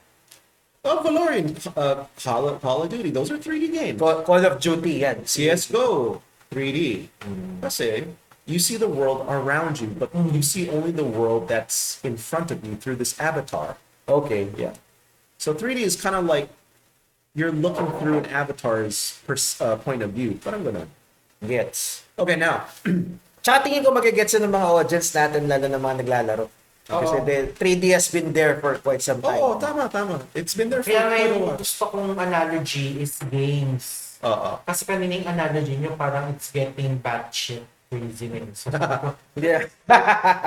[0.85, 3.11] Oh, Valorant, uh, Call, of- Call of Duty.
[3.12, 3.99] Those are 3D games.
[4.01, 5.25] Call, Call of Duty, yan.
[5.25, 6.21] CSGO,
[6.53, 7.09] 3D.
[7.61, 8.09] Kasi
[8.48, 12.48] you see the world around you, but you see only the world that's in front
[12.50, 13.76] of you through this avatar.
[14.08, 14.48] Okay.
[14.56, 14.72] Yeah.
[15.37, 16.48] So 3D is kind of like
[17.37, 20.40] you're looking through an avatar's pers- uh, point of view.
[20.42, 20.88] But I'm gonna
[21.38, 22.02] Gets.
[22.18, 22.66] Okay, now,
[23.46, 26.44] Tsaka tingin ko magigets ng mga audience natin, lalo ng mga naglalaro.
[26.82, 27.22] Kasi Oo.
[27.22, 29.38] the 3D has been there for quite some time.
[29.38, 30.26] oh, tama, tama.
[30.34, 31.58] It's been there for Kaya quite a ngayon, while.
[31.62, 34.18] gusto kong analogy is games.
[34.26, 34.58] Oo.
[34.66, 38.53] Kasi kanina yung analogy nyo, parang it's getting batshit crazy na yun.
[38.53, 38.68] So,
[39.35, 39.64] Yeah.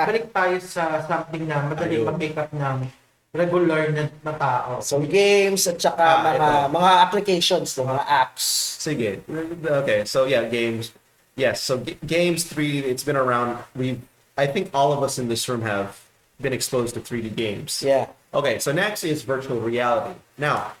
[0.06, 2.06] balik tayo sa something na madali Ayun.
[2.06, 2.86] mag-pick up ng
[3.32, 4.78] regular na, na tao.
[4.80, 6.50] So games at saka Ah, mga ito.
[6.76, 8.44] mga applications, no, mga apps.
[8.78, 9.24] Sige.
[9.64, 10.92] Okay, so yeah, games.
[11.34, 13.56] Yes, so g- games 3, it's been around.
[13.72, 13.96] We,
[14.36, 15.96] I think all of us in this room have
[16.36, 17.80] been exposed to 3D games.
[17.80, 18.12] Yeah.
[18.36, 20.12] Okay, so next is virtual reality.
[20.36, 20.76] Now,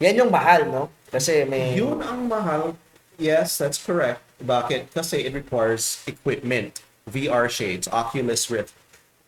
[0.00, 0.82] Yan yung mahal, no?
[1.12, 1.76] Kasi may...
[1.76, 2.72] yun ang mahal.
[3.20, 4.24] Yes, that's correct.
[4.44, 4.92] Bakit?
[4.94, 8.74] Kasi it requires equipment, VR shades, Oculus Rift.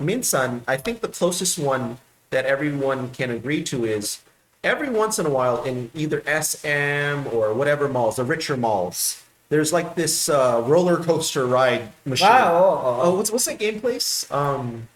[0.01, 1.99] Minsan, I think the closest one
[2.31, 4.21] that everyone can agree to is
[4.65, 9.73] every once in a while in either SM or whatever malls, the richer malls, there's
[9.73, 12.29] like this uh, roller coaster ride machine.
[12.31, 13.01] Ah, oo, oo.
[13.05, 14.25] Oh, what's what's that game place?
[14.33, 14.89] Um,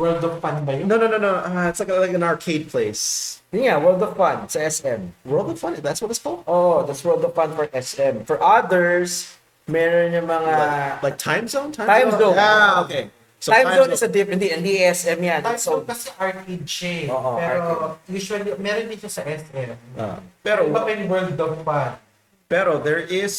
[0.00, 0.88] World of Fun ba yun?
[0.88, 1.44] no, no, no, no.
[1.44, 3.36] Uh, it's like like an arcade place.
[3.52, 5.12] Nga, World of Fun sa SM.
[5.28, 5.76] World of Fun.
[5.78, 6.42] That's what it's called.
[6.48, 8.24] Oh, that's World of Fun for SM.
[8.24, 9.36] For others,
[9.68, 10.50] meron yung mga...
[10.50, 11.68] like, like time zone.
[11.70, 12.32] Time zone.
[12.34, 12.82] Yeah.
[12.88, 13.04] Okay.
[13.40, 15.40] So time, zone is a different, hindi, hindi SM yan.
[15.42, 17.06] Time So, zone kasi arcade siya eh.
[17.08, 18.12] Oo, Pero arcade.
[18.12, 19.70] usually, meron din siya sa SM.
[19.96, 21.90] Uh, Pero pero iba pa yung World of Fun.
[22.46, 23.34] Pero there is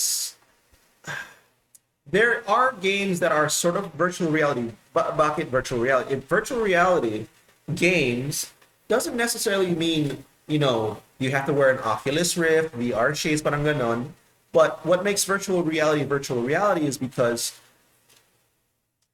[2.11, 4.71] there are games that are sort of virtual reality.
[4.93, 6.13] Bakit virtual reality?
[6.13, 7.27] In virtual reality
[7.73, 8.51] games
[8.87, 13.63] doesn't necessarily mean, you know, you have to wear an Oculus Rift, VR shades, parang
[13.63, 14.11] ganon.
[14.51, 17.55] But what makes virtual reality virtual reality is because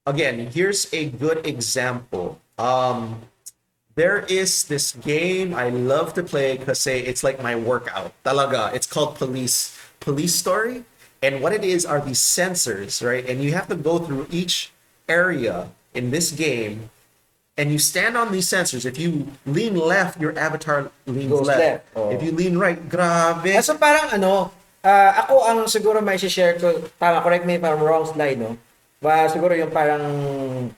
[0.08, 2.42] again, here's a good example.
[2.58, 3.22] Um
[3.94, 8.14] there is this game I love to play because it's like my workout.
[8.26, 8.74] Talaga.
[8.74, 10.86] It's called Police Police Story.
[11.22, 13.26] And what it is are these sensors, right?
[13.26, 14.72] And you have to go through each
[15.10, 16.90] area in this game
[17.58, 18.86] and you stand on these sensors.
[18.86, 21.60] If you lean left, your avatar leans Goes left.
[21.60, 21.84] left.
[21.98, 22.14] Oh.
[22.14, 23.58] If you lean right, grabe.
[23.58, 24.54] Ah, so parang ano,
[24.86, 28.56] ah, ako ang siguro may share ko, tama, correct me if I'm wrong slide, no?
[29.02, 30.06] Ba, siguro yung parang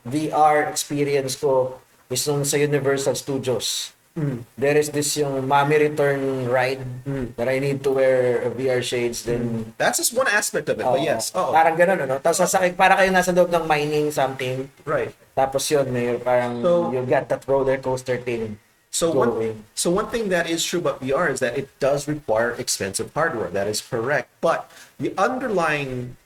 [0.08, 3.92] VR experience ko is nung sa Universal Studios.
[4.20, 4.44] Mm.
[4.60, 7.32] There is this yung Mommy Return ride mm.
[7.40, 9.64] that I need to wear VR shades then mm.
[9.80, 10.84] That's just one aspect of it.
[10.84, 11.00] Oo.
[11.00, 11.32] But yes.
[11.32, 12.20] Oh, Parang ganun, ano?
[12.20, 14.68] Tapos sasakay, para kayo nasa loob ng mining something.
[14.84, 15.16] right.
[15.32, 18.60] Tapos yun, may parang So- you got that roller coaster thing.
[18.92, 22.10] So Go one, so one thing that is true about VR is that it does
[22.10, 23.54] require expensive hardware.
[23.54, 24.34] That is correct.
[24.42, 24.66] But
[24.98, 26.18] the underlying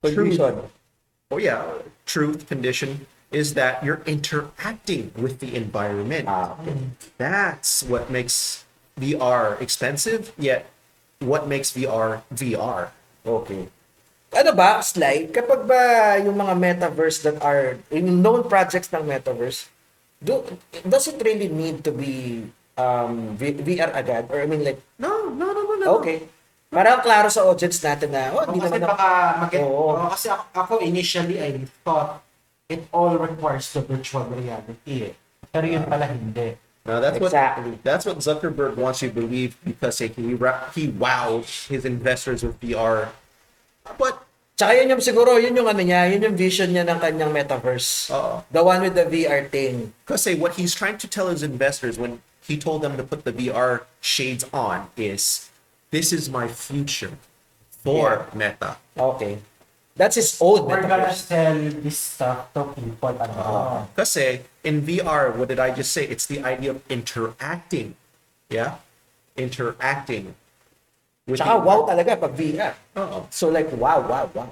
[0.00, 1.66] truth, oh yeah,
[2.06, 6.28] truth condition is that you're interacting with the environment.
[6.28, 6.76] Ah, okay.
[7.16, 8.64] That's what makes
[9.00, 10.30] VR expensive.
[10.36, 10.68] Yet,
[11.18, 12.92] what makes VR VR?
[13.24, 13.72] Okay.
[14.32, 15.80] Ano ba, Sly, kapag ba
[16.20, 19.68] yung mga metaverse that are, yung known projects ng metaverse,
[20.24, 20.40] do,
[20.88, 22.44] does it really need to be
[22.80, 24.32] um, V- VR agad?
[24.32, 25.88] Or I mean like, No, no, no, no, no.
[26.00, 26.24] okay.
[26.72, 29.68] Parang klaro sa audience natin na, oh, hindi kasi naman ako, baka mag Oo.
[29.92, 31.50] Oo, kasi ako, ako initially I
[31.84, 32.24] thought
[32.72, 35.14] it all requires the virtual reality eh.
[35.52, 36.56] Pero yun pala hindi.
[36.82, 37.78] No, that's what Exactly.
[37.86, 43.12] that's what Zuckerberg wants you to believe because he he wows his investors with VR.
[43.98, 47.32] But Tsaka yun yung siguro, yun yung ano niya, yun yung vision niya ng kanyang
[47.32, 48.12] metaverse.
[48.12, 48.44] Oo.
[48.52, 49.96] The one with the VR thing.
[50.04, 53.24] because say what he's trying to tell his investors when he told them to put
[53.24, 55.48] the VR shades on is
[55.90, 57.16] this is my future
[57.70, 58.76] for Meta.
[58.94, 59.40] Okay.
[59.94, 63.12] That's his own We're gonna sell this stuff to people.
[63.12, 63.88] Ano.
[63.92, 66.08] Because say in VR, what did I just say?
[66.08, 67.94] It's the idea of interacting.
[68.48, 68.80] Yeah,
[69.36, 70.34] interacting.
[71.28, 72.72] With Tsaka the- wow talaga pag VR.
[72.96, 73.28] Oo.
[73.28, 74.50] So like, wow, wow, wow.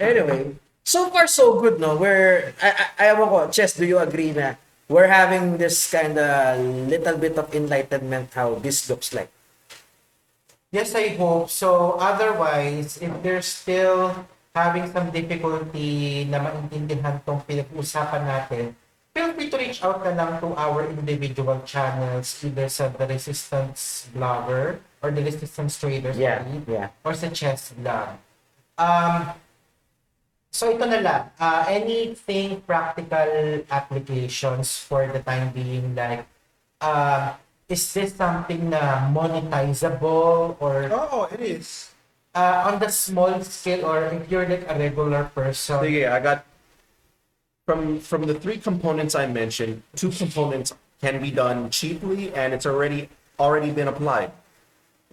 [0.00, 1.92] Anyway, so far so good, no?
[1.96, 4.56] We're, I, I, ayaw ko, Chess, do you agree na
[4.88, 6.56] we're having this kind of
[6.88, 9.28] little bit of enlightenment how this looks like?
[10.70, 11.50] Yes, I hope.
[11.50, 14.14] So, otherwise, if they're still
[14.54, 18.78] having some difficulty na maintindihan tong pinag-uusapan natin,
[19.10, 24.06] feel free to reach out na lang to our individual channels, either sa The Resistance
[24.14, 26.94] Blogger or The Resistance Traders Feed, yeah.
[27.02, 28.14] or sa Chess Blog.
[28.78, 29.34] Um,
[30.54, 31.22] so ito na lang.
[31.34, 36.26] Uh, anything practical applications for the time being like
[36.78, 37.34] uh,
[37.70, 41.94] is this something na monetizable or Oh, it is.
[42.34, 45.54] uh, on the small scale or if you're like a regular person?
[45.54, 46.44] So yeah, I got
[47.66, 52.66] from from the three components I mentioned, two components can be done cheaply and it's
[52.66, 53.08] already
[53.38, 54.32] already been applied.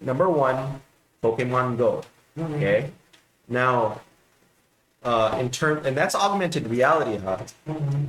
[0.02, 0.82] Number one,
[1.24, 2.04] Pokemon Go.
[2.38, 2.92] Okay.
[3.48, 4.02] Now,
[5.02, 7.40] uh, in term, and that's augmented reality, huh?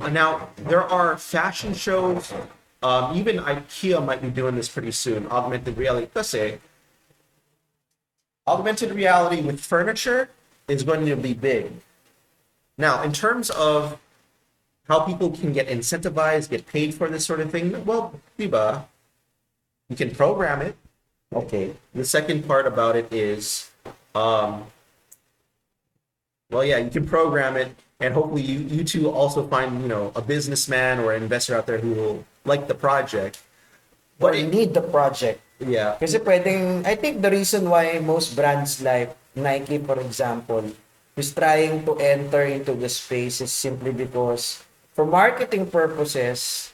[0.01, 2.33] Uh, Now there are fashion shows.
[2.81, 5.27] Um, even IKEA might be doing this pretty soon.
[5.27, 6.07] Augmented reality.
[6.13, 6.59] Let's say
[8.47, 10.29] augmented reality with furniture
[10.67, 11.71] is going to be big.
[12.77, 13.99] Now, in terms of
[14.87, 18.49] how people can get incentivized, get paid for this sort of thing, well, you
[19.95, 20.75] can program it.
[21.33, 21.73] Okay.
[21.93, 23.69] The second part about it is,
[24.15, 24.65] um,
[26.49, 30.11] well, yeah, you can program it and hopefully you you two also find you know
[30.15, 33.37] a businessman or an investor out there who will like the project.
[34.17, 35.39] Or But it, need the project.
[35.61, 40.65] yeah, Kasi pwedeng, I think the reason why most brands like Nike, for example,
[41.15, 44.59] is trying to enter into the space is simply because
[44.97, 46.71] for marketing purposes,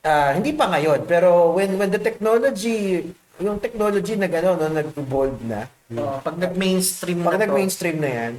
[0.00, 5.40] ah, hindi pa ngayon, pero when when the technology, yung technology na gano'n, no, nag-evolve
[5.44, 8.32] na, Oo, pag nag-mainstream pag na to, nag-mainstream na yan,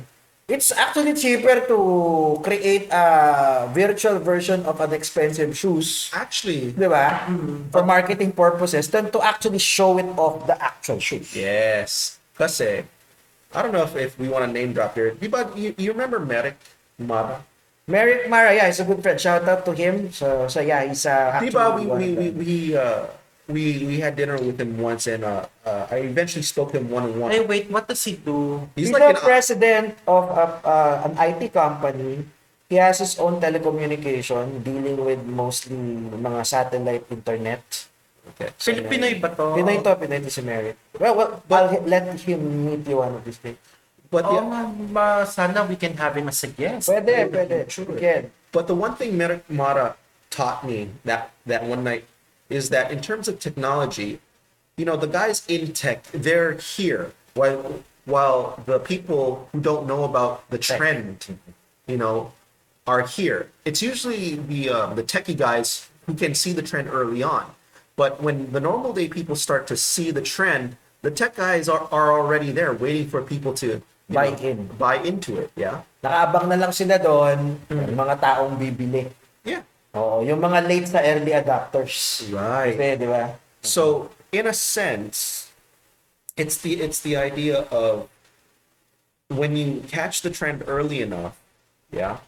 [0.47, 7.27] it's actually cheaper to create a virtual version of an expensive shoes, actually, di ba?
[7.71, 11.35] For marketing purposes than to actually show it off the actual shoes.
[11.35, 12.15] yes.
[12.37, 12.85] Kasi
[13.51, 15.11] I don't know if, if we want to name drop here.
[15.11, 16.55] Di ba, you, you remember Merrick
[16.95, 17.43] Mara?
[17.87, 19.19] Merrick Mara, yeah, he's a good friend.
[19.19, 20.11] Shout out to him.
[20.11, 23.07] So, so yeah, he's a Di ba, we we we we uh
[23.47, 26.91] we we had dinner with him once and uh, uh I eventually spoke to him
[26.91, 27.29] one on one.
[27.31, 28.67] Ay, wait, what does he do?
[28.75, 32.27] He's, He's, like the an president of a, uh, an IT company.
[32.67, 35.79] He has his own telecommunication dealing with mostly
[36.11, 37.63] mga satellite internet.
[38.35, 38.51] okay.
[38.59, 39.55] Filipinoy ba to?
[39.55, 40.75] Pinoy to, Pinoy to si Merrick.
[40.99, 43.55] Well, well I'll h- let him meet you one of these days.
[44.11, 46.87] But Oo yeah, ba, sana we can have him as a guest.
[46.87, 47.67] Pwede, pwede.
[47.67, 48.31] Again.
[48.51, 49.95] But the one thing Merrick Mara
[50.31, 52.07] taught me that that one night
[52.49, 54.19] is that in terms of technology,
[54.77, 60.03] you know, the guys in tech, they're here while while the people who don't know
[60.03, 61.39] about the trend,
[61.87, 62.31] you know,
[62.85, 63.49] are here.
[63.65, 67.51] It's usually the uh, the techie guys who can see the trend early on.
[67.97, 71.89] But when the normal day people start to see the trend, the tech guys are,
[71.91, 74.67] are already there waiting for people to Buy know, in.
[74.79, 75.51] buy into it.
[75.59, 75.83] Yeah.
[75.99, 79.11] Nakaabang na lang sila doon, yung mga taong bibili.
[79.43, 79.67] Yeah.
[79.97, 82.21] Oo, yung mga late sa early adopters.
[82.29, 82.77] Right.
[82.77, 83.33] Kasi, di ba?
[83.65, 85.49] So in a sense,
[86.37, 88.05] it's the it's the idea of
[89.33, 91.35] when you catch the trend early enough,
[91.91, 92.21] yeah,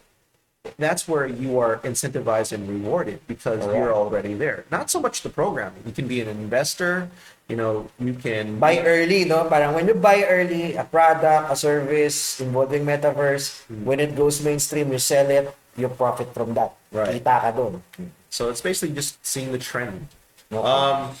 [0.76, 4.64] that's where you are incentivized and rewarded because you're already there.
[4.68, 5.80] Not so much the programming.
[5.86, 7.08] You can be an investor,
[7.48, 9.48] you know, you can Buy early, no?
[9.48, 13.84] Parang when you buy early, a product, a service involving metaverse, Hmm.
[13.88, 16.74] when it goes mainstream, you sell it, you profit from that.
[16.92, 17.22] Right.
[17.22, 17.82] Kita ka doon.
[18.30, 20.08] So it's basically just seeing the trend.
[20.52, 21.14] Um,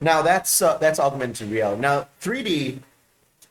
[0.00, 1.80] now that's uh, that's augmented reality.
[1.80, 2.80] Now 3D,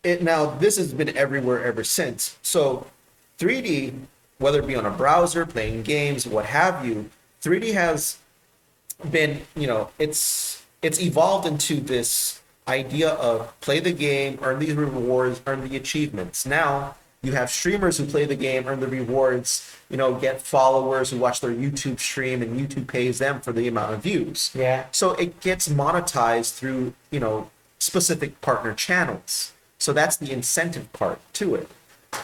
[0.04, 2.38] it now this has been everywhere ever since.
[2.42, 2.88] So
[3.38, 3.94] 3D,
[4.40, 7.10] whether it be on a browser, playing games, what have you,
[7.42, 8.18] 3D has
[9.10, 14.74] been you know it's it's evolved into this idea of play the game, earn these
[14.74, 16.46] rewards, earn the achievements.
[16.46, 21.10] Now you have streamers who play the game, earn the rewards, you know, get followers
[21.10, 24.52] who watch their YouTube stream, and YouTube pays them for the amount of views.
[24.54, 24.86] Yeah.
[24.92, 29.54] So it gets monetized through, you know, specific partner channels.
[29.78, 31.70] So that's the incentive part to it.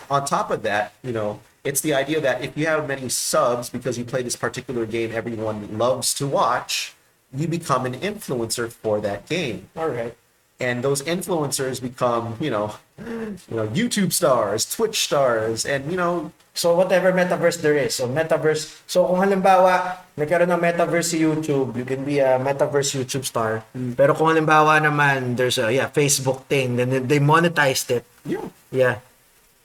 [0.09, 3.70] On top of that, you know, it's the idea that if you have many subs
[3.70, 6.93] because you play this particular game everyone loves to watch,
[7.34, 9.70] you become an influencer for that game.
[9.76, 10.16] All right.
[10.60, 16.32] And those influencers become, you know, you know, YouTube stars, Twitch stars, and you know,
[16.56, 17.99] So whatever metaverse there is.
[17.99, 18.80] So metaverse.
[18.88, 23.68] So kung halimbawa, nagkaroon ng metaverse si YouTube, you can be a metaverse YouTube star.
[23.76, 23.99] Mm.
[23.99, 28.08] Pero kung halimbawa naman, there's a yeah, Facebook thing, then they monetized it.
[28.24, 29.03] yeah, Yeah.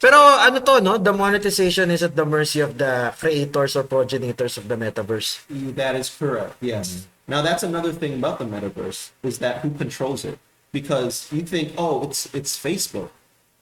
[0.02, 0.98] Pero ano to, no?
[0.98, 5.46] The monetization is at the mercy of the creators or progenitors of the metaverse.
[5.78, 6.58] That is correct.
[6.58, 7.06] Yes.
[7.30, 10.42] Now that's another thing about the metaverse is that who controls it?
[10.72, 13.10] Because you think, oh, it's it's Facebook,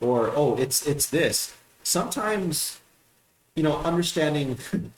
[0.01, 1.55] or oh, it's it's this.
[1.83, 2.81] Sometimes,
[3.55, 4.93] you know, understanding, and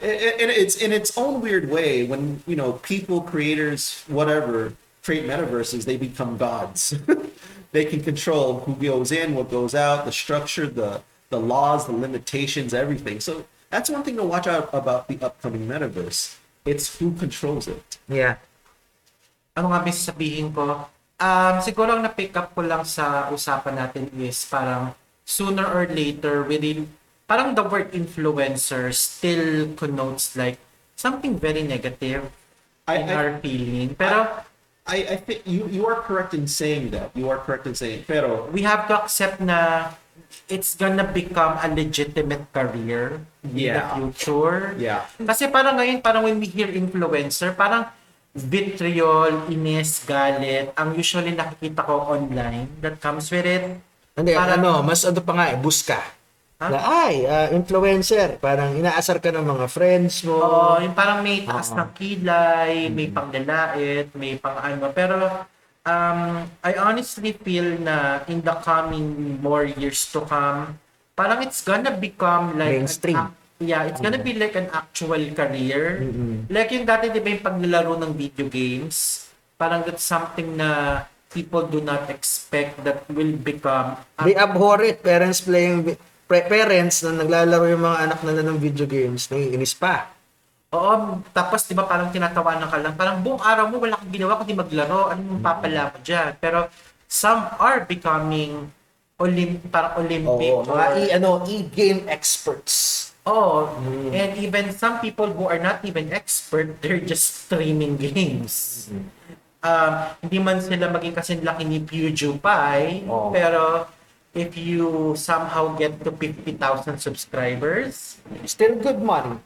[0.00, 2.04] it's in its own weird way.
[2.04, 4.72] When you know people, creators, whatever,
[5.02, 6.94] create metaverses, they become gods.
[7.72, 11.92] they can control who goes in, what goes out, the structure, the the laws, the
[11.92, 13.20] limitations, everything.
[13.20, 16.36] So that's one thing to watch out about the upcoming metaverse.
[16.64, 17.98] It's who controls it.
[18.08, 18.36] Yeah.
[19.56, 20.88] ano nga ba sasabihin ko?
[21.22, 24.90] Um, siguro ang na-pick up ko lang sa usapan natin is parang
[25.22, 26.90] sooner or later within
[27.30, 30.58] parang the word influencer still connotes like
[30.98, 32.26] something very negative
[32.90, 33.94] I- in I- our feeling.
[33.94, 34.26] Pero
[34.82, 37.14] I, I think you, you are correct in saying that.
[37.14, 39.94] You are correct in saying pero we have to accept na
[40.50, 43.78] it's gonna become a legitimate career in Yeah.
[43.78, 44.74] the future.
[44.74, 45.06] yeah.
[45.22, 47.86] Kasi parang ngayon, parang when we hear influencer, parang
[48.32, 53.76] vitriol, inis, galit, ang usually nakikita ko online that comes with it.
[54.12, 56.00] Hindi, Parang- ano, mas ano pa nga eh, buska.
[56.62, 56.66] Ha?
[56.70, 56.78] Na,
[57.08, 58.38] ay, ah, influencer.
[58.38, 60.38] Parang inaasar ka ng mga friends mo.
[60.38, 61.80] Oo, yung parang may taas Oo.
[61.82, 64.94] ng kilay, may panglalait, may pang ano.
[64.94, 65.16] Pero
[65.82, 66.20] um,
[66.62, 70.78] I honestly feel na in the coming more years to come,
[71.18, 73.18] parang it's gonna become like an Mainstream.
[73.18, 76.02] ac- yeah, it's gonna be like an actual career.
[76.50, 81.02] Like yung dati, di ba yung paglalaro ng video games, parang that's something na
[81.32, 85.00] people do not expect that will become a They abhor it.
[85.00, 85.96] Parents playing,
[86.28, 90.12] parents na naglalaro yung mga anak nila ng video games, naiinis pa.
[90.72, 94.40] Oo, tapos 'di ba parang tinatawanan ka lang, parang buong araw mo wala kang ginawa
[94.40, 96.32] kundi maglaro, ano mong papala mo diyan.
[96.40, 96.72] Pero
[97.04, 98.72] some are becoming
[99.20, 100.48] Olymp parang Olympic.
[100.48, 103.11] Oo, mga e, ano, e-game experts.
[103.22, 103.70] Oo.
[104.10, 108.90] And even some people who are not even expert, they're just streaming games.
[109.62, 113.30] Um, hindi man sila maging kasing laki ni PewDiePie, Oo.
[113.30, 113.86] pero
[114.34, 116.58] if you somehow get to 50,000
[116.98, 119.38] subscribers, Still good money.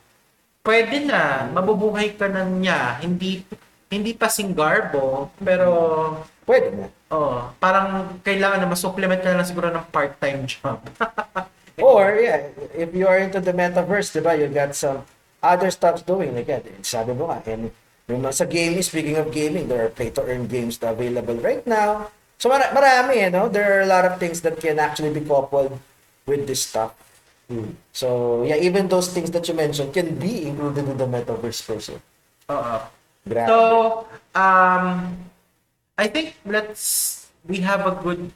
[0.65, 2.97] pwede na, mabubuhay ka na niya.
[2.99, 3.45] Hindi
[3.87, 5.69] hindi pa singgarbo, pero
[6.43, 6.87] Pwede na.
[7.11, 10.81] oh, parang kailangan na masupplement ka na lang siguro ng part-time job.
[11.79, 15.05] Or, yeah, if you are into the metaverse, di ba, you got some
[15.43, 16.35] other stuff doing.
[16.35, 17.71] Like, yeah, sabi mo nga, and
[18.09, 22.09] yung mga sa gaming, speaking of gaming, there are pay-to-earn games na available right now.
[22.39, 25.21] So, mara- marami, you know, there are a lot of things that can actually be
[25.21, 25.77] coupled
[26.25, 26.97] with this stuff.
[27.93, 32.03] So, yeah, even those things that you mentioned can be included in the metaverse person.
[32.51, 32.77] Oo.
[33.27, 33.47] Grabe.
[33.47, 33.59] So,
[34.35, 35.15] um,
[35.99, 38.31] I think let's we have a good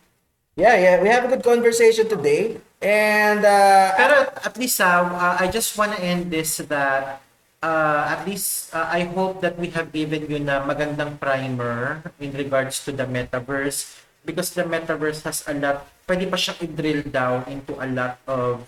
[0.54, 2.58] yeah, yeah, we have a good conversation today.
[2.80, 7.20] And, uh, Pero at least uh, uh, I just want to end this that
[7.60, 12.32] uh, at least uh, I hope that we have given you na magandang primer in
[12.32, 17.44] regards to the metaverse because the metaverse has a lot pwede pa siyang i-drill down
[17.52, 18.64] into a lot of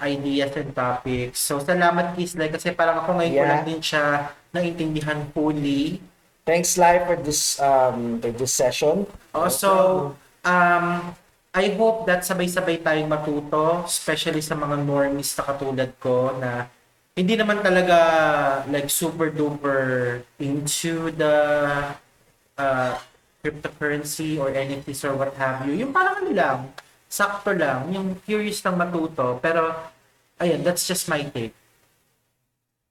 [0.00, 1.36] ideas and topics.
[1.44, 3.50] So salamat Kislay kasi parang ako ngayon ko Yeah.
[3.52, 4.04] lang din siya
[4.50, 6.00] naintindihan fully.
[6.44, 9.06] thanks, Lai, for this, um, for this session.
[9.34, 9.70] Also,
[10.42, 11.14] um,
[11.52, 16.72] I hope that sabay-sabay tayong matuto, especially sa mga normies na katulad ko na
[17.12, 17.96] hindi naman talaga
[18.72, 21.36] like super duper into the
[22.56, 22.96] uh,
[23.44, 25.76] cryptocurrency or NFTs or what have you.
[25.76, 26.58] Yung parang ano lang,
[27.12, 29.36] sakto lang, yung curious lang matuto.
[29.44, 29.76] Pero,
[30.40, 31.52] ayun, that's just my take.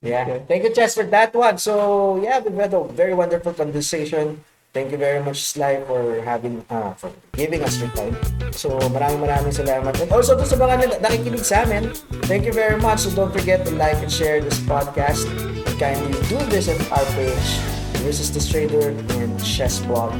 [0.05, 0.45] Yeah.
[0.45, 1.57] Thank you, Chess, for that one.
[1.57, 4.45] So, yeah, we've had a very wonderful conversation.
[4.72, 8.15] Thank you very much, Sly, for having, uh, for giving us your time.
[8.55, 9.99] So, maraming maraming salamat.
[9.99, 11.91] And also, to sa mga nakikinig sa amin,
[12.32, 13.03] thank you very much.
[13.03, 15.28] So, don't forget to like and share this podcast.
[15.28, 17.49] And kindly do visit our page.
[18.07, 20.15] This is the Trader and Chess Blog.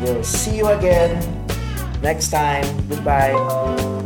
[0.00, 1.20] We'll see you again
[2.00, 2.64] next time.
[2.88, 3.97] Goodbye.